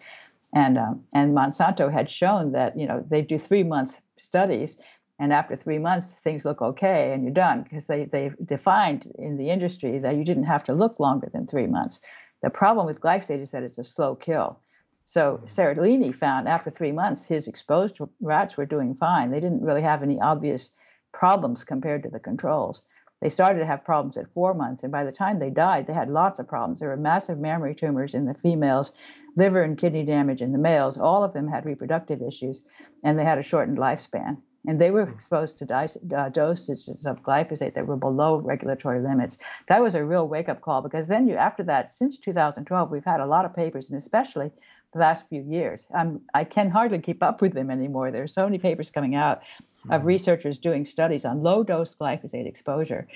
And 0.57 0.79
um, 0.79 1.05
and 1.13 1.37
Monsanto 1.37 1.93
had 1.93 2.09
shown 2.09 2.53
that 2.53 2.79
you 2.79 2.87
know 2.87 3.05
they 3.11 3.21
do 3.21 3.37
three 3.37 3.63
month 3.63 4.01
studies, 4.17 4.79
and 5.19 5.31
after 5.31 5.55
three 5.55 5.79
months 5.79 6.15
things 6.15 6.47
look 6.47 6.63
okay 6.63 7.13
and 7.13 7.23
you're 7.23 7.43
done 7.47 7.63
because 7.63 7.89
they 7.89 8.07
they 8.07 8.31
defined 8.43 9.13
in 9.19 9.37
the 9.37 9.51
industry 9.51 9.99
that 9.99 10.17
you 10.17 10.25
didn't 10.25 10.45
have 10.45 10.65
to 10.65 10.73
look 10.73 10.99
longer 10.99 11.29
than 11.31 11.47
three 11.47 11.67
months. 11.67 12.01
The 12.43 12.49
problem 12.49 12.87
with 12.87 13.03
glyphosate 13.03 13.41
is 13.41 13.51
that 13.51 13.65
it's 13.65 13.77
a 13.77 13.85
slow 13.85 14.15
kill. 14.15 14.59
So 15.05 15.23
mm-hmm. 15.35 15.45
Seralini 15.45 16.15
found 16.15 16.49
after 16.49 16.71
three 16.71 16.93
months 16.93 17.27
his 17.27 17.49
exposed 17.49 18.01
rats 18.23 18.57
were 18.57 18.65
doing 18.65 18.95
fine. 18.95 19.33
They 19.33 19.41
didn't 19.41 19.61
really 19.61 19.83
have 19.83 20.03
any 20.03 20.19
obvious 20.23 20.71
problems 21.13 21.65
compared 21.65 22.03
to 22.05 22.09
the 22.09 22.19
controls. 22.19 22.83
They 23.21 23.29
started 23.29 23.61
to 23.61 23.67
have 23.67 23.85
problems 23.85 24.17
at 24.17 24.33
four 24.33 24.55
months, 24.55 24.83
and 24.83 24.93
by 24.93 25.05
the 25.05 25.13
time 25.13 25.39
they 25.39 25.51
died, 25.51 25.87
they 25.87 25.95
had 25.95 26.11
lots 26.11 26.39
of 26.39 26.49
problems. 26.49 26.81
There 26.81 26.91
were 26.91 26.97
massive 26.97 27.39
mammary 27.39 27.75
tumors 27.75 28.15
in 28.15 28.27
the 28.27 28.35
females, 28.35 28.93
liver 29.37 29.63
and 29.63 29.79
kidney 29.79 30.05
damage 30.05 30.43
in 30.43 30.53
the 30.53 30.59
males. 30.59 30.97
All 30.97 31.23
of 31.23 31.33
them 31.33 31.47
had 31.47 31.65
reproductive 31.65 32.23
issues, 32.23 32.63
and 33.05 33.19
they 33.19 33.25
had 33.25 33.39
a 33.39 33.43
shortened 33.43 33.79
lifespan. 33.79 34.39
And 34.69 34.81
they 34.81 34.91
were 34.91 35.03
exposed 35.03 35.59
to 35.59 35.65
uh, 35.65 35.87
dosages 36.31 37.07
of 37.07 37.23
glyphosate 37.23 37.75
that 37.75 37.87
were 37.87 37.97
below 37.97 38.39
regulatory 38.39 39.01
limits. 39.01 39.39
That 39.69 39.81
was 39.81 39.95
a 39.95 40.05
real 40.05 40.27
wake 40.27 40.49
up 40.49 40.61
call 40.61 40.83
because 40.83 41.07
then 41.07 41.29
you, 41.29 41.37
after 41.37 41.63
that, 41.65 41.91
since 41.91 42.19
2012, 42.19 42.91
we've 42.91 43.05
had 43.05 43.21
a 43.21 43.27
lot 43.27 43.45
of 43.45 43.55
papers, 43.55 43.89
and 43.89 43.97
especially 43.97 44.51
the 44.93 44.99
last 44.99 45.29
few 45.29 45.43
years. 45.43 45.87
I'm, 45.95 46.21
I 46.35 46.43
can 46.43 46.71
hardly 46.71 46.99
keep 46.99 47.23
up 47.23 47.41
with 47.41 47.53
them 47.53 47.71
anymore. 47.71 48.11
There 48.11 48.25
are 48.25 48.29
so 48.29 48.45
many 48.45 48.59
papers 48.59 48.91
coming 48.91 49.15
out 49.15 49.43
of 49.89 50.01
hmm. 50.01 50.07
researchers 50.07 50.59
doing 50.59 50.85
studies 50.85 51.25
on 51.25 51.43
low 51.43 51.63
dose 51.63 51.95
glyphosate 51.95 52.49
exposure 52.49 53.07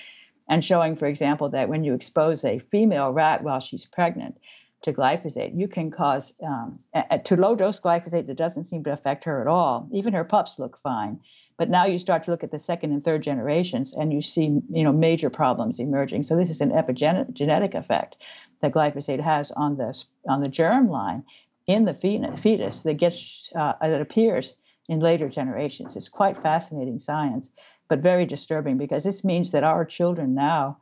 and 0.49 0.65
showing, 0.65 0.97
for 0.97 1.07
example, 1.07 1.49
that 1.51 1.69
when 1.69 1.85
you 1.85 1.95
expose 1.95 2.45
a 2.45 2.59
female 2.59 3.13
rat 3.13 3.43
while 3.43 3.61
she's 3.61 3.87
pregnant, 3.87 4.37
to 4.83 4.93
glyphosate, 4.93 5.59
you 5.59 5.69
can 5.69 5.91
cause 5.91 6.35
um, 6.43 6.79
to 7.25 7.37
low 7.37 7.55
dose 7.55 7.81
glyphosate 7.81 8.27
that 8.27 8.37
doesn't 8.37 8.65
seem 8.65 8.83
to 8.85 8.93
affect 8.93 9.25
her 9.25 9.41
at 9.41 9.47
all. 9.47 9.89
Even 9.93 10.15
her 10.15 10.25
pups 10.25 10.59
look 10.59 10.79
fine. 10.83 11.21
But 11.59 11.69
now 11.69 11.85
you 11.85 11.99
start 11.99 12.25
to 12.25 12.31
look 12.31 12.43
at 12.43 12.51
the 12.51 12.59
second 12.59 12.93
and 12.93 13.05
third 13.05 13.23
generations, 13.23 13.93
and 13.93 14.15
you 14.15 14.23
see, 14.23 14.63
you 14.71 14.83
know, 14.83 14.93
major 14.93 15.29
problems 15.29 15.79
emerging. 15.79 16.23
So 16.23 16.35
this 16.35 16.49
is 16.49 16.63
an 16.63 16.71
epigenetic 16.71 17.75
effect 17.75 18.17
that 18.63 18.73
glyphosate 18.73 19.21
has 19.21 19.51
on 19.51 19.77
the 19.77 20.03
on 20.27 20.41
the 20.41 20.49
germ 20.49 20.89
line 20.89 21.23
in 21.67 21.85
the 21.85 21.93
fetus 21.95 22.83
that 22.83 22.95
gets 22.95 23.51
uh, 23.55 23.75
that 23.83 24.01
appears 24.01 24.55
in 24.89 25.01
later 25.01 25.29
generations. 25.29 25.97
It's 25.97 26.09
quite 26.09 26.43
fascinating 26.43 26.99
science, 26.99 27.51
but 27.89 28.01
very 28.01 28.25
disturbing 28.25 28.79
because 28.79 29.05
this 29.05 29.23
means 29.23 29.51
that 29.51 29.63
our 29.63 29.85
children 29.85 30.35
now 30.35 30.79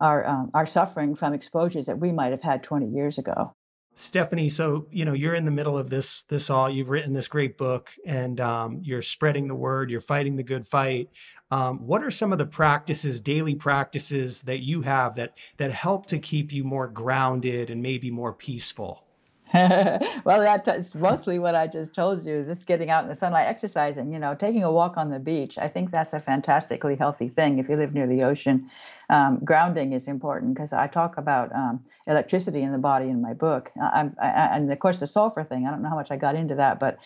are 0.00 0.26
um, 0.26 0.50
are 0.54 0.66
suffering 0.66 1.14
from 1.14 1.34
exposures 1.34 1.86
that 1.86 1.98
we 1.98 2.12
might 2.12 2.32
have 2.32 2.42
had 2.42 2.62
20 2.62 2.86
years 2.86 3.18
ago. 3.18 3.54
Stephanie, 3.94 4.48
so 4.48 4.86
you 4.90 5.04
know 5.04 5.12
you're 5.12 5.34
in 5.34 5.44
the 5.44 5.50
middle 5.50 5.76
of 5.76 5.90
this 5.90 6.22
this 6.24 6.48
all. 6.48 6.70
You've 6.70 6.88
written 6.88 7.12
this 7.12 7.28
great 7.28 7.58
book, 7.58 7.90
and 8.06 8.40
um, 8.40 8.80
you're 8.82 9.02
spreading 9.02 9.48
the 9.48 9.54
word. 9.54 9.90
You're 9.90 10.00
fighting 10.00 10.36
the 10.36 10.42
good 10.42 10.66
fight. 10.66 11.10
Um, 11.50 11.86
what 11.86 12.02
are 12.02 12.10
some 12.10 12.32
of 12.32 12.38
the 12.38 12.46
practices, 12.46 13.20
daily 13.20 13.54
practices 13.54 14.42
that 14.42 14.60
you 14.60 14.82
have 14.82 15.16
that 15.16 15.36
that 15.58 15.72
help 15.72 16.06
to 16.06 16.18
keep 16.18 16.52
you 16.52 16.64
more 16.64 16.88
grounded 16.88 17.68
and 17.68 17.82
maybe 17.82 18.10
more 18.10 18.32
peaceful? 18.32 19.04
well, 20.24 20.40
that's 20.40 20.94
mostly 20.94 21.38
what 21.38 21.54
I 21.54 21.66
just 21.66 21.94
told 21.94 22.24
you. 22.24 22.42
Just 22.42 22.66
getting 22.66 22.88
out 22.88 23.02
in 23.02 23.10
the 23.10 23.14
sunlight, 23.14 23.46
exercising, 23.46 24.10
you 24.10 24.18
know, 24.18 24.34
taking 24.34 24.64
a 24.64 24.72
walk 24.72 24.96
on 24.96 25.10
the 25.10 25.18
beach. 25.18 25.58
I 25.58 25.68
think 25.68 25.90
that's 25.90 26.14
a 26.14 26.20
fantastically 26.20 26.96
healthy 26.96 27.28
thing 27.28 27.58
if 27.58 27.68
you 27.68 27.76
live 27.76 27.92
near 27.92 28.06
the 28.06 28.22
ocean. 28.22 28.70
Um, 29.10 29.40
grounding 29.44 29.92
is 29.92 30.08
important 30.08 30.54
because 30.54 30.72
I 30.72 30.86
talk 30.86 31.18
about 31.18 31.54
um, 31.54 31.84
electricity 32.06 32.62
in 32.62 32.72
the 32.72 32.78
body 32.78 33.08
in 33.08 33.20
my 33.20 33.34
book. 33.34 33.70
I, 33.78 34.08
I, 34.22 34.28
and 34.56 34.72
of 34.72 34.78
course, 34.78 35.00
the 35.00 35.06
sulfur 35.06 35.42
thing, 35.42 35.66
I 35.66 35.70
don't 35.70 35.82
know 35.82 35.90
how 35.90 35.96
much 35.96 36.10
I 36.10 36.16
got 36.16 36.34
into 36.34 36.54
that, 36.54 36.80
but 36.80 36.98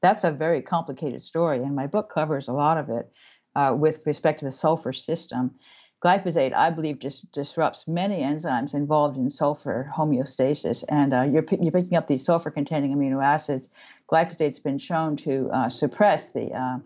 that's 0.00 0.24
a 0.24 0.32
very 0.32 0.60
complicated 0.60 1.22
story. 1.22 1.62
And 1.62 1.76
my 1.76 1.86
book 1.86 2.12
covers 2.12 2.48
a 2.48 2.52
lot 2.52 2.78
of 2.78 2.88
it 2.90 3.12
uh, 3.54 3.74
with 3.78 4.04
respect 4.06 4.40
to 4.40 4.44
the 4.44 4.50
sulfur 4.50 4.92
system. 4.92 5.52
Glyphosate, 6.04 6.52
I 6.52 6.70
believe, 6.70 6.98
just 6.98 7.30
disrupts 7.30 7.86
many 7.86 8.22
enzymes 8.22 8.74
involved 8.74 9.16
in 9.16 9.30
sulfur 9.30 9.88
homeostasis, 9.96 10.82
and 10.88 11.14
uh, 11.14 11.22
you're, 11.22 11.44
you're 11.60 11.70
picking 11.70 11.96
up 11.96 12.08
these 12.08 12.24
sulfur-containing 12.24 12.92
amino 12.92 13.24
acids. 13.24 13.68
Glyphosate's 14.10 14.58
been 14.58 14.78
shown 14.78 15.16
to 15.18 15.48
uh, 15.52 15.68
suppress 15.68 16.30
the 16.30 16.50
uh, 16.52 16.78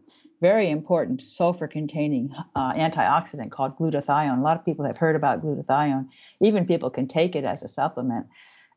very 0.43 0.69
important 0.69 1.23
sulfur-containing 1.23 2.35
uh, 2.57 2.75
antioxidant 2.75 3.51
called 3.51 3.79
glutathione. 3.79 4.39
A 4.39 4.43
lot 4.43 4.59
of 4.59 4.67
people 4.67 4.85
have 4.85 4.99
heard 4.99 5.17
about 5.17 5.43
glutathione. 5.43 6.09
Even 6.41 6.67
people 6.67 6.91
can 6.91 7.09
take 7.09 7.35
it 7.35 7.45
as 7.45 7.63
a 7.63 7.69
supplement. 7.69 8.27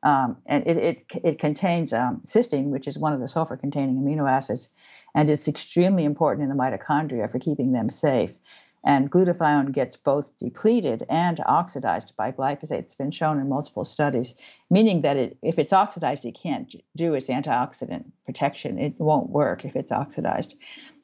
Um, 0.04 0.38
and 0.46 0.66
it, 0.66 0.78
it, 0.78 1.06
it 1.22 1.40
contains 1.40 1.92
um, 1.92 2.22
cysteine, 2.26 2.68
which 2.68 2.88
is 2.88 2.98
one 2.98 3.12
of 3.12 3.20
the 3.20 3.28
sulfur 3.28 3.58
containing 3.58 3.98
amino 3.98 4.32
acids, 4.32 4.70
and 5.14 5.30
it's 5.30 5.50
extremely 5.50 6.06
important 6.06 6.44
in 6.44 6.50
the 6.50 6.56
mitochondria 6.56 7.30
for 7.30 7.40
keeping 7.40 7.74
them 7.74 7.90
safe. 7.90 8.38
And 8.84 9.12
glutathione 9.12 9.72
gets 9.72 9.98
both 9.98 10.38
depleted 10.38 11.06
and 11.10 11.40
oxidized 11.46 12.16
by 12.18 12.32
glyphosate. 12.32 12.80
It's 12.80 12.96
been 12.96 13.12
shown 13.12 13.40
in 13.40 13.50
multiple 13.50 13.84
studies, 13.84 14.36
meaning 14.70 15.02
that 15.02 15.18
it, 15.18 15.38
if 15.42 15.60
it's 15.60 15.74
oxidized, 15.74 16.26
it 16.26 16.40
can't 16.42 16.74
do 16.96 17.14
its 17.14 17.28
antioxidant 17.28 18.06
protection. 18.26 18.80
It 18.80 18.94
won't 18.98 19.30
work 19.30 19.66
if 19.66 19.76
it's 19.76 19.92
oxidized. 19.92 20.56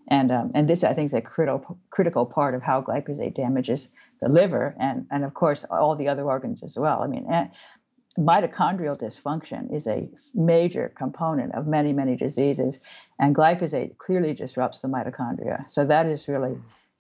And, 0.07 0.31
um, 0.31 0.51
and 0.53 0.69
this, 0.69 0.83
I 0.83 0.93
think, 0.93 1.07
is 1.07 1.13
a 1.13 1.21
critical, 1.21 1.77
critical 1.89 2.25
part 2.25 2.53
of 2.53 2.61
how 2.61 2.81
glyphosate 2.81 3.33
damages 3.33 3.89
the 4.21 4.29
liver 4.29 4.75
and, 4.79 5.07
and, 5.11 5.23
of 5.25 5.33
course, 5.33 5.65
all 5.65 5.95
the 5.95 6.07
other 6.07 6.23
organs 6.23 6.63
as 6.63 6.77
well. 6.77 7.01
I 7.01 7.07
mean, 7.07 7.27
mitochondrial 8.17 8.97
dysfunction 8.97 9.75
is 9.75 9.87
a 9.87 10.07
major 10.33 10.93
component 10.95 11.53
of 11.55 11.67
many, 11.67 11.91
many 11.91 12.15
diseases, 12.15 12.79
and 13.19 13.35
glyphosate 13.35 13.97
clearly 13.97 14.33
disrupts 14.33 14.81
the 14.81 14.87
mitochondria. 14.87 15.69
So 15.69 15.85
that 15.85 16.05
is 16.05 16.27
really 16.27 16.57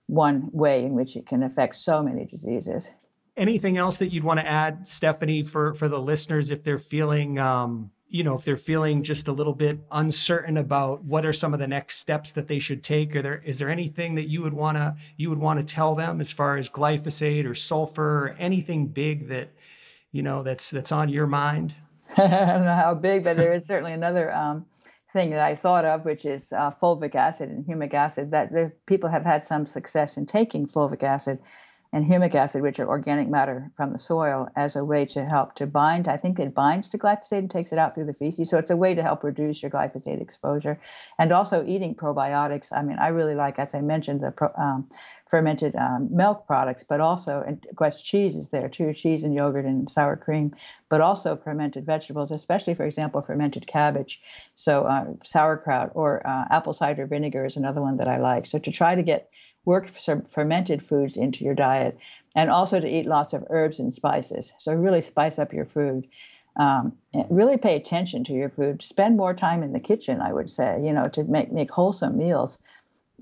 one 0.07 0.49
way 0.51 0.85
in 0.85 0.93
which 0.93 1.15
it 1.15 1.25
can 1.25 1.43
affect 1.43 1.75
so 1.75 2.03
many 2.03 2.25
diseases. 2.25 2.91
Anything 3.37 3.77
else 3.77 3.97
that 3.97 4.13
you'd 4.13 4.23
want 4.23 4.39
to 4.39 4.47
add, 4.47 4.87
Stephanie, 4.87 5.43
for 5.43 5.73
for 5.73 5.89
the 5.89 5.99
listeners 5.99 6.51
if 6.51 6.63
they're 6.63 6.79
feeling, 6.79 7.37
um, 7.37 7.91
you 8.07 8.23
know, 8.23 8.35
if 8.35 8.45
they're 8.45 8.55
feeling 8.55 9.03
just 9.03 9.27
a 9.27 9.33
little 9.33 9.53
bit 9.53 9.79
uncertain 9.91 10.55
about 10.55 11.03
what 11.03 11.25
are 11.25 11.33
some 11.33 11.53
of 11.53 11.59
the 11.59 11.67
next 11.67 11.97
steps 11.97 12.31
that 12.31 12.47
they 12.47 12.59
should 12.59 12.81
take? 12.81 13.13
Are 13.15 13.21
there 13.21 13.41
is 13.45 13.57
there 13.57 13.69
anything 13.69 14.15
that 14.15 14.29
you 14.29 14.41
would 14.41 14.53
want 14.53 14.77
to 14.77 14.95
you 15.17 15.29
would 15.29 15.39
want 15.39 15.59
to 15.59 15.73
tell 15.73 15.95
them 15.95 16.21
as 16.21 16.31
far 16.31 16.55
as 16.55 16.69
glyphosate 16.69 17.45
or 17.45 17.53
sulfur 17.53 18.27
or 18.27 18.35
anything 18.39 18.87
big 18.87 19.27
that 19.27 19.49
you 20.13 20.23
know 20.23 20.43
that's 20.43 20.69
that's 20.69 20.93
on 20.93 21.09
your 21.09 21.27
mind? 21.27 21.75
I 22.17 22.27
don't 22.27 22.63
know 22.63 22.75
how 22.75 22.93
big, 22.93 23.25
but 23.25 23.35
there 23.35 23.51
is 23.51 23.65
certainly 23.65 23.91
another 23.91 24.33
um, 24.33 24.65
thing 25.15 25.29
that 25.29 25.39
I 25.39 25.55
thought 25.55 25.85
of, 25.85 26.03
which 26.03 26.25
is 26.25 26.51
uh, 26.51 26.71
fulvic 26.71 27.15
acid 27.15 27.49
and 27.49 27.65
humic 27.65 27.93
acid. 27.93 28.31
That 28.31 28.51
the, 28.51 28.73
people 28.85 29.09
have 29.09 29.23
had 29.23 29.47
some 29.47 29.65
success 29.65 30.17
in 30.17 30.25
taking 30.25 30.67
fulvic 30.67 31.03
acid 31.03 31.39
and 31.95 32.05
humic 32.05 32.35
acid, 32.35 32.61
which 32.61 32.77
are 32.77 32.89
organic 32.89 33.29
matter 33.29 33.71
from 33.77 33.93
the 33.93 33.97
soil, 33.97 34.49
as 34.57 34.75
a 34.75 34.83
way 34.83 35.05
to 35.05 35.23
help 35.23 35.55
to 35.55 35.65
bind. 35.65 36.09
I 36.09 36.17
think 36.17 36.37
it 36.37 36.53
binds 36.53 36.89
to 36.89 36.97
glyphosate 36.97 37.37
and 37.37 37.49
takes 37.49 37.71
it 37.71 37.79
out 37.79 37.95
through 37.95 38.07
the 38.07 38.13
feces. 38.13 38.49
So 38.49 38.57
it's 38.57 38.69
a 38.69 38.75
way 38.75 38.93
to 38.93 39.01
help 39.01 39.23
reduce 39.23 39.63
your 39.63 39.71
glyphosate 39.71 40.21
exposure. 40.21 40.77
And 41.17 41.31
also 41.31 41.65
eating 41.65 41.95
probiotics. 41.95 42.73
I 42.73 42.81
mean, 42.81 42.97
I 42.99 43.07
really 43.07 43.33
like, 43.33 43.59
as 43.59 43.73
I 43.73 43.79
mentioned, 43.79 44.19
the 44.19 44.31
pro, 44.31 44.49
um, 44.57 44.89
fermented 45.29 45.73
um, 45.77 46.09
milk 46.11 46.45
products, 46.45 46.83
but 46.83 46.99
also, 46.99 47.41
and 47.47 47.65
of 47.69 47.77
course, 47.77 48.01
cheese 48.01 48.35
is 48.35 48.49
there 48.49 48.67
too 48.67 48.91
cheese 48.91 49.23
and 49.23 49.33
yogurt 49.33 49.63
and 49.63 49.89
sour 49.89 50.17
cream, 50.17 50.53
but 50.89 50.99
also 50.99 51.37
fermented 51.37 51.85
vegetables, 51.85 52.29
especially, 52.29 52.73
for 52.73 52.83
example, 52.83 53.21
fermented 53.21 53.67
cabbage. 53.67 54.21
So, 54.55 54.83
uh, 54.83 55.05
sauerkraut 55.23 55.91
or 55.95 56.27
uh, 56.27 56.43
apple 56.51 56.73
cider 56.73 57.07
vinegar 57.07 57.45
is 57.45 57.55
another 57.55 57.81
one 57.81 57.95
that 57.97 58.09
I 58.09 58.17
like. 58.17 58.45
So, 58.45 58.59
to 58.59 58.71
try 58.71 58.95
to 58.95 59.01
get 59.01 59.29
work 59.65 59.87
fermented 59.87 60.85
foods 60.85 61.17
into 61.17 61.43
your 61.43 61.55
diet 61.55 61.97
and 62.35 62.49
also 62.49 62.79
to 62.79 62.87
eat 62.87 63.05
lots 63.05 63.33
of 63.33 63.45
herbs 63.49 63.79
and 63.79 63.93
spices. 63.93 64.53
So, 64.57 64.73
really 64.73 65.01
spice 65.01 65.39
up 65.39 65.53
your 65.53 65.65
food. 65.65 66.07
Um, 66.57 66.93
really 67.29 67.57
pay 67.57 67.75
attention 67.75 68.23
to 68.25 68.33
your 68.33 68.49
food. 68.49 68.81
Spend 68.81 69.17
more 69.17 69.33
time 69.33 69.61
in 69.61 69.73
the 69.73 69.79
kitchen, 69.79 70.21
I 70.21 70.31
would 70.31 70.49
say, 70.49 70.79
you 70.81 70.93
know, 70.93 71.09
to 71.09 71.23
make, 71.25 71.51
make 71.51 71.69
wholesome 71.69 72.17
meals 72.17 72.57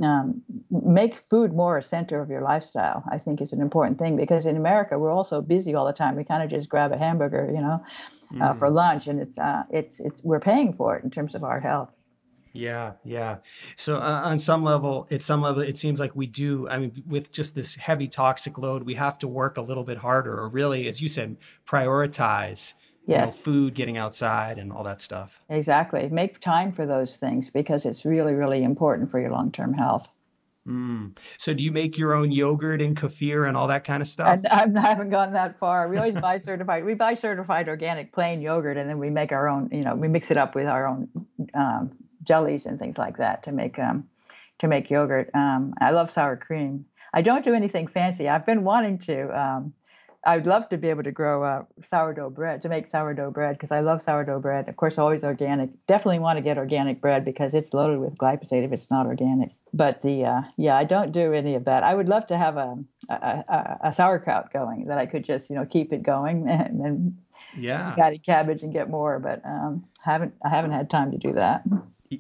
um, 0.02 0.42
make 0.72 1.16
food 1.30 1.54
more 1.54 1.78
a 1.78 1.84
center 1.84 2.22
of 2.22 2.30
your 2.30 2.42
lifestyle. 2.42 3.04
I 3.10 3.18
think 3.18 3.42
is 3.42 3.54
an 3.54 3.62
important 3.62 4.00
thing 4.00 4.16
because 4.16 4.46
in 4.46 4.58
America 4.58 4.98
we're 4.98 5.12
all 5.12 5.24
so 5.24 5.42
busy 5.42 5.76
all 5.76 5.86
the 5.86 5.94
time. 5.94 6.16
We 6.16 6.24
kind 6.24 6.42
of 6.42 6.50
just 6.50 6.70
grab 6.70 6.92
a 6.92 6.98
hamburger, 6.98 7.52
you 7.54 7.62
know, 7.62 7.84
mm. 8.32 8.42
uh, 8.42 8.54
for 8.54 8.70
mm. 8.70 8.74
lunch, 8.74 9.08
and 9.08 9.20
it's 9.20 9.38
uh, 9.38 9.64
it's 9.70 10.00
it's 10.00 10.24
we're 10.24 10.40
paying 10.40 10.74
for 10.74 10.98
it 10.98 11.04
in 11.04 11.12
terms 11.12 11.36
of 11.36 11.44
our 11.44 11.60
health. 11.60 11.90
Yeah, 12.54 12.94
yeah. 13.04 13.38
So 13.76 13.98
uh, 13.98 14.22
on 14.24 14.38
some 14.38 14.64
level, 14.64 15.08
at 15.10 15.24
some 15.24 15.42
level, 15.42 15.64
it 15.64 15.76
seems 15.76 16.00
like 16.00 16.16
we 16.16 16.28
do. 16.28 16.70
I 16.70 16.78
mean, 16.78 17.04
with 17.08 17.32
just 17.32 17.56
this 17.56 17.76
heavy 17.76 18.08
toxic 18.08 18.60
load, 18.60 18.84
we 18.84 18.94
have 18.94 19.18
to 19.20 19.28
work 19.28 19.58
a 19.58 19.62
little 19.62 19.84
bit 19.84 19.98
harder, 19.98 20.40
or 20.40 20.48
really, 20.48 20.88
as 20.88 21.02
you 21.02 21.10
said, 21.10 21.38
prioritize 21.66 22.76
yes. 23.06 23.20
You 23.20 23.26
know, 23.26 23.32
food, 23.32 23.74
getting 23.76 23.98
outside, 23.98 24.58
and 24.58 24.72
all 24.72 24.84
that 24.84 25.02
stuff. 25.02 25.42
Exactly. 25.50 26.08
Make 26.10 26.40
time 26.40 26.72
for 26.72 26.86
those 26.86 27.18
things 27.18 27.50
because 27.50 27.86
it's 27.86 28.06
really, 28.06 28.34
really 28.34 28.64
important 28.64 29.12
for 29.12 29.20
your 29.20 29.32
long 29.32 29.52
term 29.52 29.74
health. 29.74 30.08
Mm. 30.68 31.18
So, 31.38 31.54
do 31.54 31.62
you 31.62 31.72
make 31.72 31.98
your 31.98 32.14
own 32.14 32.32
yogurt 32.32 32.82
and 32.82 32.96
kefir 32.96 33.48
and 33.48 33.58
all 33.58 33.68
that 33.68 33.84
kind 33.84 34.02
of 34.02 34.08
stuff? 34.08 34.42
I, 34.50 34.64
I 34.76 34.80
haven't 34.80 35.10
gone 35.10 35.34
that 35.34 35.60
far. 35.60 35.90
We 35.90 35.98
always 35.98 36.16
buy 36.16 36.38
certified. 36.38 36.86
We 36.86 36.94
buy 36.94 37.16
certified 37.16 37.68
organic 37.68 38.14
plain 38.14 38.42
yogurt, 38.42 38.78
and 38.78 38.90
then 38.90 38.98
we 38.98 39.10
make 39.10 39.32
our 39.34 39.50
own. 39.50 39.70
You 39.72 39.82
know, 39.82 39.96
we 39.96 40.08
mix 40.08 40.32
it 40.32 40.38
up 40.38 40.56
with 40.56 40.68
our 40.68 40.88
own 40.88 41.10
um, 41.54 41.90
jellies 42.24 42.66
and 42.66 42.80
things 42.80 42.98
like 42.98 43.18
that 43.18 43.44
to 43.44 43.52
make 43.52 43.78
um, 43.80 44.08
to 44.60 44.68
make 44.68 44.90
yogurt. 44.90 45.30
Um, 45.34 45.74
I 45.80 45.92
love 45.92 46.12
sour 46.12 46.38
cream. 46.38 46.86
I 47.14 47.22
don't 47.22 47.44
do 47.44 47.54
anything 47.54 47.88
fancy. 47.88 48.28
I've 48.28 48.46
been 48.46 48.64
wanting 48.64 48.98
to. 49.00 49.40
Um, 49.40 49.74
I'd 50.26 50.48
love 50.48 50.70
to 50.70 50.78
be 50.78 50.90
able 50.90 51.04
to 51.04 51.12
grow 51.12 51.44
uh, 51.44 51.64
sourdough 51.84 52.30
bread, 52.30 52.62
to 52.62 52.70
make 52.70 52.88
sourdough 52.88 53.32
bread, 53.32 53.58
because 53.58 53.74
I 53.74 53.82
love 53.82 54.02
sourdough 54.02 54.40
bread. 54.40 54.70
Of 54.70 54.78
course, 54.78 54.98
always 54.98 55.26
organic. 55.26 55.70
Definitely 55.86 56.20
want 56.20 56.38
to 56.38 56.42
get 56.42 56.58
organic 56.58 57.02
bread 57.02 57.26
because 57.26 57.54
it's 57.54 57.74
loaded 57.74 58.00
with 58.00 58.16
glyphosate 58.16 58.64
if 58.64 58.72
it's 58.72 58.90
not 58.90 59.06
organic. 59.06 59.52
But 59.74 60.02
the 60.02 60.26
uh, 60.26 60.42
yeah, 60.56 60.78
I 60.78 60.86
don't 60.86 61.12
do 61.12 61.34
any 61.34 61.56
of 61.56 61.66
that. 61.66 61.84
I 61.84 61.94
would 61.94 62.08
love 62.08 62.26
to 62.28 62.38
have 62.38 62.56
a 62.56 62.78
a, 63.10 63.14
a, 63.14 63.78
a 63.86 63.92
sauerkraut 63.92 64.54
going 64.54 64.86
that 64.86 64.98
I 64.98 65.08
could 65.08 65.26
just 65.26 65.50
you 65.50 65.58
know 65.58 65.66
keep 65.66 65.92
it 65.92 66.04
going 66.04 66.48
and, 66.50 66.80
and 66.80 67.18
yeah, 67.58 67.94
cabbage 68.24 68.64
and 68.64 68.72
get 68.72 68.90
more. 68.90 69.20
But 69.20 69.46
um, 69.46 69.84
haven't 70.02 70.36
I 70.44 70.50
haven't 70.50 70.72
had 70.72 70.90
time 70.90 71.12
to 71.12 71.18
do 71.18 71.34
that 71.34 71.64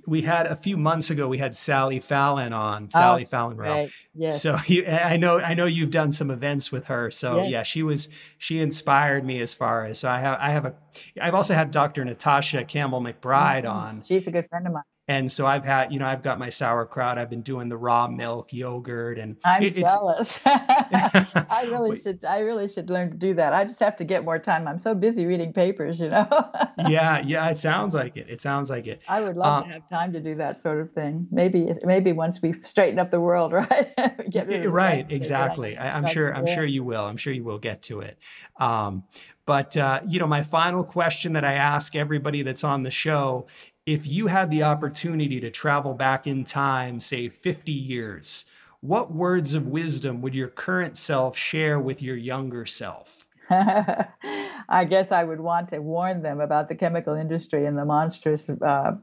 we 0.05 0.21
had 0.21 0.47
a 0.47 0.55
few 0.55 0.77
months 0.77 1.09
ago 1.09 1.27
we 1.27 1.37
had 1.37 1.55
Sally 1.55 1.99
Fallon 1.99 2.53
on 2.53 2.89
Sally 2.89 3.23
oh, 3.23 3.25
Fallon 3.25 3.89
Yes. 4.13 4.41
So 4.41 4.57
you, 4.67 4.85
I 4.85 5.17
know 5.17 5.39
I 5.39 5.53
know 5.53 5.65
you've 5.65 5.91
done 5.91 6.11
some 6.11 6.31
events 6.31 6.71
with 6.71 6.85
her. 6.85 7.11
So 7.11 7.37
yes. 7.37 7.49
yeah, 7.51 7.63
she 7.63 7.83
was 7.83 8.09
she 8.37 8.59
inspired 8.59 9.25
me 9.25 9.41
as 9.41 9.53
far 9.53 9.85
as 9.85 9.99
so 9.99 10.09
I 10.09 10.19
have 10.19 10.37
I 10.39 10.49
have 10.49 10.65
a 10.65 10.75
I've 11.21 11.35
also 11.35 11.53
had 11.53 11.71
Dr. 11.71 12.03
Natasha 12.05 12.63
Campbell 12.63 13.01
McBride 13.01 13.63
mm-hmm. 13.63 13.67
on. 13.67 14.03
She's 14.03 14.27
a 14.27 14.31
good 14.31 14.47
friend 14.49 14.67
of 14.67 14.73
mine. 14.73 14.83
And 15.13 15.31
so 15.31 15.45
I've 15.45 15.63
had, 15.63 15.93
you 15.93 15.99
know, 15.99 16.07
I've 16.07 16.23
got 16.23 16.39
my 16.39 16.49
sauerkraut. 16.49 17.19
I've 17.19 17.29
been 17.29 17.43
doing 17.43 17.69
the 17.69 17.77
raw 17.77 18.07
milk 18.07 18.51
yogurt, 18.51 19.19
and 19.19 19.37
I'm 19.45 19.61
it, 19.61 19.75
jealous. 19.75 20.39
I 20.45 21.67
really 21.69 21.99
should. 21.99 22.25
I 22.25 22.39
really 22.39 22.67
should 22.67 22.89
learn 22.89 23.11
to 23.11 23.17
do 23.17 23.35
that. 23.35 23.53
I 23.53 23.63
just 23.63 23.79
have 23.79 23.95
to 23.97 24.03
get 24.03 24.25
more 24.25 24.39
time. 24.39 24.67
I'm 24.67 24.79
so 24.79 24.95
busy 24.95 25.27
reading 25.27 25.53
papers, 25.53 25.99
you 25.99 26.09
know. 26.09 26.27
yeah, 26.89 27.21
yeah. 27.23 27.47
It 27.49 27.59
sounds 27.59 27.93
like 27.93 28.17
it. 28.17 28.25
It 28.27 28.41
sounds 28.41 28.71
like 28.71 28.87
it. 28.87 29.01
I 29.07 29.21
would 29.21 29.37
love 29.37 29.63
um, 29.63 29.69
to 29.69 29.73
have 29.75 29.87
time 29.87 30.13
to 30.13 30.19
do 30.19 30.33
that 30.35 30.63
sort 30.63 30.81
of 30.81 30.91
thing. 30.91 31.27
Maybe, 31.29 31.71
maybe 31.83 32.11
once 32.11 32.41
we 32.41 32.53
straighten 32.63 32.97
up 32.97 33.11
the 33.11 33.21
world, 33.21 33.53
right? 33.53 33.93
get 34.31 34.47
rid 34.47 34.65
right. 34.65 35.05
Exactly. 35.11 35.77
I, 35.77 35.95
am 35.95 36.07
sure. 36.07 36.35
I'm 36.35 36.47
sure 36.47 36.65
you 36.65 36.83
will. 36.83 37.05
I'm 37.05 37.17
sure 37.17 37.33
you 37.33 37.43
will 37.43 37.59
get 37.59 37.83
to 37.83 37.99
it. 37.99 38.17
Um, 38.59 39.03
but 39.45 39.75
uh, 39.75 40.01
you 40.07 40.19
know, 40.19 40.27
my 40.27 40.41
final 40.43 40.83
question 40.83 41.33
that 41.33 41.43
I 41.43 41.53
ask 41.53 41.95
everybody 41.95 42.41
that's 42.41 42.63
on 42.63 42.83
the 42.83 42.91
show 42.91 43.47
if 43.85 44.07
you 44.07 44.27
had 44.27 44.49
the 44.49 44.63
opportunity 44.63 45.39
to 45.41 45.51
travel 45.51 45.93
back 45.93 46.25
in 46.25 46.45
time, 46.45 46.99
say 46.99 47.27
50 47.27 47.71
years, 47.71 48.45
what 48.79 49.13
words 49.13 49.53
of 49.53 49.67
wisdom 49.67 50.21
would 50.21 50.33
your 50.33 50.47
current 50.47 50.97
self 50.97 51.37
share 51.37 51.79
with 51.79 52.01
your 52.01 52.15
younger 52.15 52.65
self? 52.65 53.25
I 53.49 54.85
guess 54.87 55.11
I 55.11 55.23
would 55.23 55.41
want 55.41 55.69
to 55.69 55.79
warn 55.79 56.21
them 56.21 56.39
about 56.39 56.69
the 56.69 56.75
chemical 56.75 57.13
industry 57.13 57.65
and 57.65 57.77
the 57.77 57.85
monstrous 57.85 58.49
uh, 58.49 58.95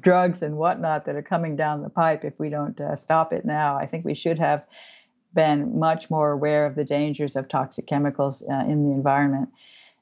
drugs 0.00 0.42
and 0.42 0.56
whatnot 0.56 1.06
that 1.06 1.16
are 1.16 1.22
coming 1.22 1.56
down 1.56 1.82
the 1.82 1.90
pipe 1.90 2.24
if 2.24 2.38
we 2.38 2.50
don't 2.50 2.78
uh, 2.80 2.96
stop 2.96 3.32
it 3.32 3.44
now. 3.44 3.76
I 3.76 3.86
think 3.86 4.04
we 4.04 4.14
should 4.14 4.38
have 4.38 4.66
been 5.36 5.78
much 5.78 6.10
more 6.10 6.32
aware 6.32 6.66
of 6.66 6.74
the 6.74 6.84
dangers 6.84 7.36
of 7.36 7.48
toxic 7.48 7.86
chemicals 7.86 8.42
uh, 8.50 8.64
in 8.66 8.88
the 8.88 8.94
environment 8.94 9.50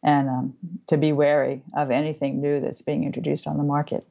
and 0.03 0.29
um, 0.29 0.55
to 0.87 0.97
be 0.97 1.12
wary 1.12 1.62
of 1.77 1.90
anything 1.90 2.40
new 2.40 2.61
that's 2.61 2.83
being 2.83 3.05
introduced 3.05 3.47
on 3.47 3.59
the 3.59 3.64
market. 3.64 4.07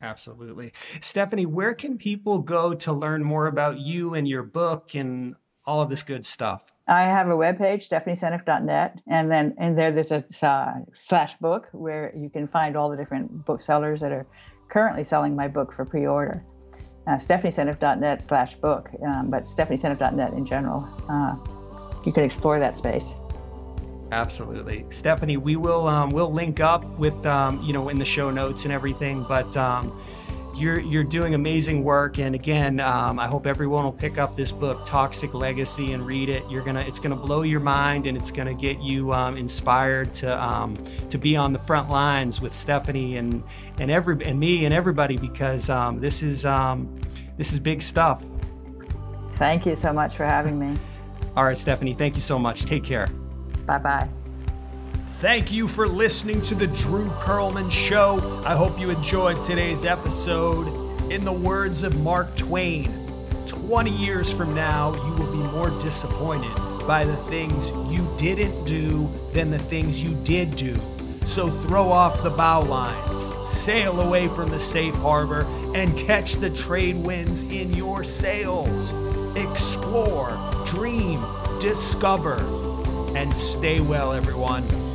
Absolutely. 0.00 0.72
Stephanie, 1.00 1.46
where 1.46 1.74
can 1.74 1.98
people 1.98 2.38
go 2.38 2.72
to 2.72 2.92
learn 2.92 3.24
more 3.24 3.46
about 3.46 3.78
you 3.78 4.14
and 4.14 4.28
your 4.28 4.44
book 4.44 4.94
and 4.94 5.34
all 5.66 5.80
of 5.80 5.88
this 5.88 6.02
good 6.02 6.24
stuff? 6.24 6.72
I 6.86 7.02
have 7.02 7.28
a 7.28 7.32
webpage, 7.32 7.88
stephanieseneff.net, 7.88 9.02
and 9.06 9.30
then 9.30 9.54
in 9.58 9.74
there 9.74 9.90
there's 9.90 10.12
a 10.12 10.24
uh, 10.42 10.74
slash 10.94 11.36
book 11.38 11.68
where 11.72 12.14
you 12.16 12.30
can 12.30 12.48
find 12.48 12.76
all 12.76 12.88
the 12.88 12.96
different 12.96 13.44
booksellers 13.44 14.00
that 14.00 14.12
are 14.12 14.26
currently 14.68 15.04
selling 15.04 15.34
my 15.34 15.48
book 15.48 15.72
for 15.72 15.84
pre-order. 15.84 16.44
Uh, 17.08 17.12
stephanieseneff.net 17.12 18.22
slash 18.22 18.54
book, 18.56 18.90
um, 19.02 19.30
but 19.30 19.44
stephanieseneff.net 19.44 20.34
in 20.34 20.44
general. 20.44 20.86
Uh, 21.08 21.36
you 22.04 22.12
can 22.12 22.22
explore 22.22 22.58
that 22.58 22.76
space. 22.76 23.14
Absolutely, 24.12 24.84
Stephanie. 24.90 25.38
We 25.38 25.56
will 25.56 25.86
um, 25.86 26.10
we'll 26.10 26.32
link 26.32 26.60
up 26.60 26.84
with 26.98 27.24
um, 27.24 27.62
you 27.62 27.72
know 27.72 27.88
in 27.88 27.98
the 27.98 28.04
show 28.04 28.30
notes 28.30 28.64
and 28.64 28.72
everything. 28.72 29.24
But 29.26 29.56
um, 29.56 29.98
you're 30.60 30.80
you're 30.80 31.04
doing 31.04 31.34
amazing 31.34 31.84
work, 31.84 32.18
and 32.18 32.34
again, 32.34 32.80
um, 32.80 33.18
I 33.18 33.26
hope 33.26 33.46
everyone 33.46 33.84
will 33.84 33.92
pick 33.92 34.18
up 34.18 34.36
this 34.36 34.52
book, 34.52 34.84
Toxic 34.84 35.34
Legacy, 35.34 35.92
and 35.92 36.06
read 36.06 36.28
it. 36.28 36.42
You're 36.50 36.62
gonna 36.62 36.80
it's 36.80 37.00
gonna 37.00 37.16
blow 37.16 37.42
your 37.42 37.60
mind, 37.60 38.06
and 38.06 38.16
it's 38.16 38.30
gonna 38.30 38.54
get 38.54 38.80
you 38.80 39.12
um, 39.12 39.36
inspired 39.36 40.14
to 40.14 40.42
um, 40.42 40.74
to 41.10 41.18
be 41.18 41.36
on 41.36 41.52
the 41.52 41.58
front 41.58 41.90
lines 41.90 42.40
with 42.40 42.54
Stephanie 42.54 43.16
and 43.16 43.42
and 43.78 43.90
every 43.90 44.24
and 44.24 44.38
me 44.38 44.64
and 44.64 44.74
everybody 44.74 45.16
because 45.16 45.66
this 46.00 46.22
is 46.22 46.42
this 46.42 47.52
is 47.52 47.58
big 47.58 47.82
stuff. 47.82 48.24
Thank 49.36 49.66
you 49.66 49.76
so 49.76 49.92
much 49.92 50.16
for 50.16 50.24
having 50.24 50.58
me. 50.58 50.78
All 51.36 51.44
right, 51.44 51.56
Stephanie. 51.56 51.94
Thank 51.94 52.16
you 52.16 52.22
so 52.22 52.38
much. 52.38 52.64
Take 52.64 52.84
care. 52.84 53.06
Bye 53.64 53.78
bye. 53.78 54.08
Thank 55.18 55.50
you 55.50 55.66
for 55.66 55.88
listening 55.88 56.42
to 56.42 56.54
the 56.54 56.68
Drew 56.68 57.08
Pearlman 57.08 57.72
Show. 57.72 58.40
I 58.46 58.54
hope 58.54 58.78
you 58.78 58.90
enjoyed 58.90 59.42
today's 59.42 59.84
episode. 59.84 60.68
In 61.10 61.24
the 61.24 61.32
words 61.32 61.82
of 61.82 62.00
Mark 62.02 62.36
Twain, 62.36 62.92
20 63.48 63.90
years 63.90 64.30
from 64.30 64.54
now, 64.54 64.94
you 64.94 65.12
will 65.20 65.32
be 65.32 65.42
more 65.50 65.70
disappointed 65.82 66.54
by 66.86 67.04
the 67.04 67.16
things 67.16 67.70
you 67.90 68.08
didn't 68.16 68.64
do 68.64 69.10
than 69.32 69.50
the 69.50 69.58
things 69.58 70.00
you 70.00 70.14
did 70.22 70.54
do. 70.54 70.80
So 71.24 71.50
throw 71.62 71.90
off 71.90 72.22
the 72.22 72.30
bow 72.30 72.60
lines, 72.60 73.34
sail 73.44 74.00
away 74.00 74.28
from 74.28 74.50
the 74.50 74.60
safe 74.60 74.94
harbor, 74.94 75.42
and 75.74 75.98
catch 75.98 76.34
the 76.34 76.50
trade 76.50 76.94
winds 77.04 77.42
in 77.42 77.72
your 77.72 78.04
sails. 78.04 78.94
Explore, 79.34 80.38
dream, 80.64 81.20
discover 81.58 82.36
and 83.16 83.34
stay 83.34 83.80
well, 83.80 84.12
everyone. 84.12 84.87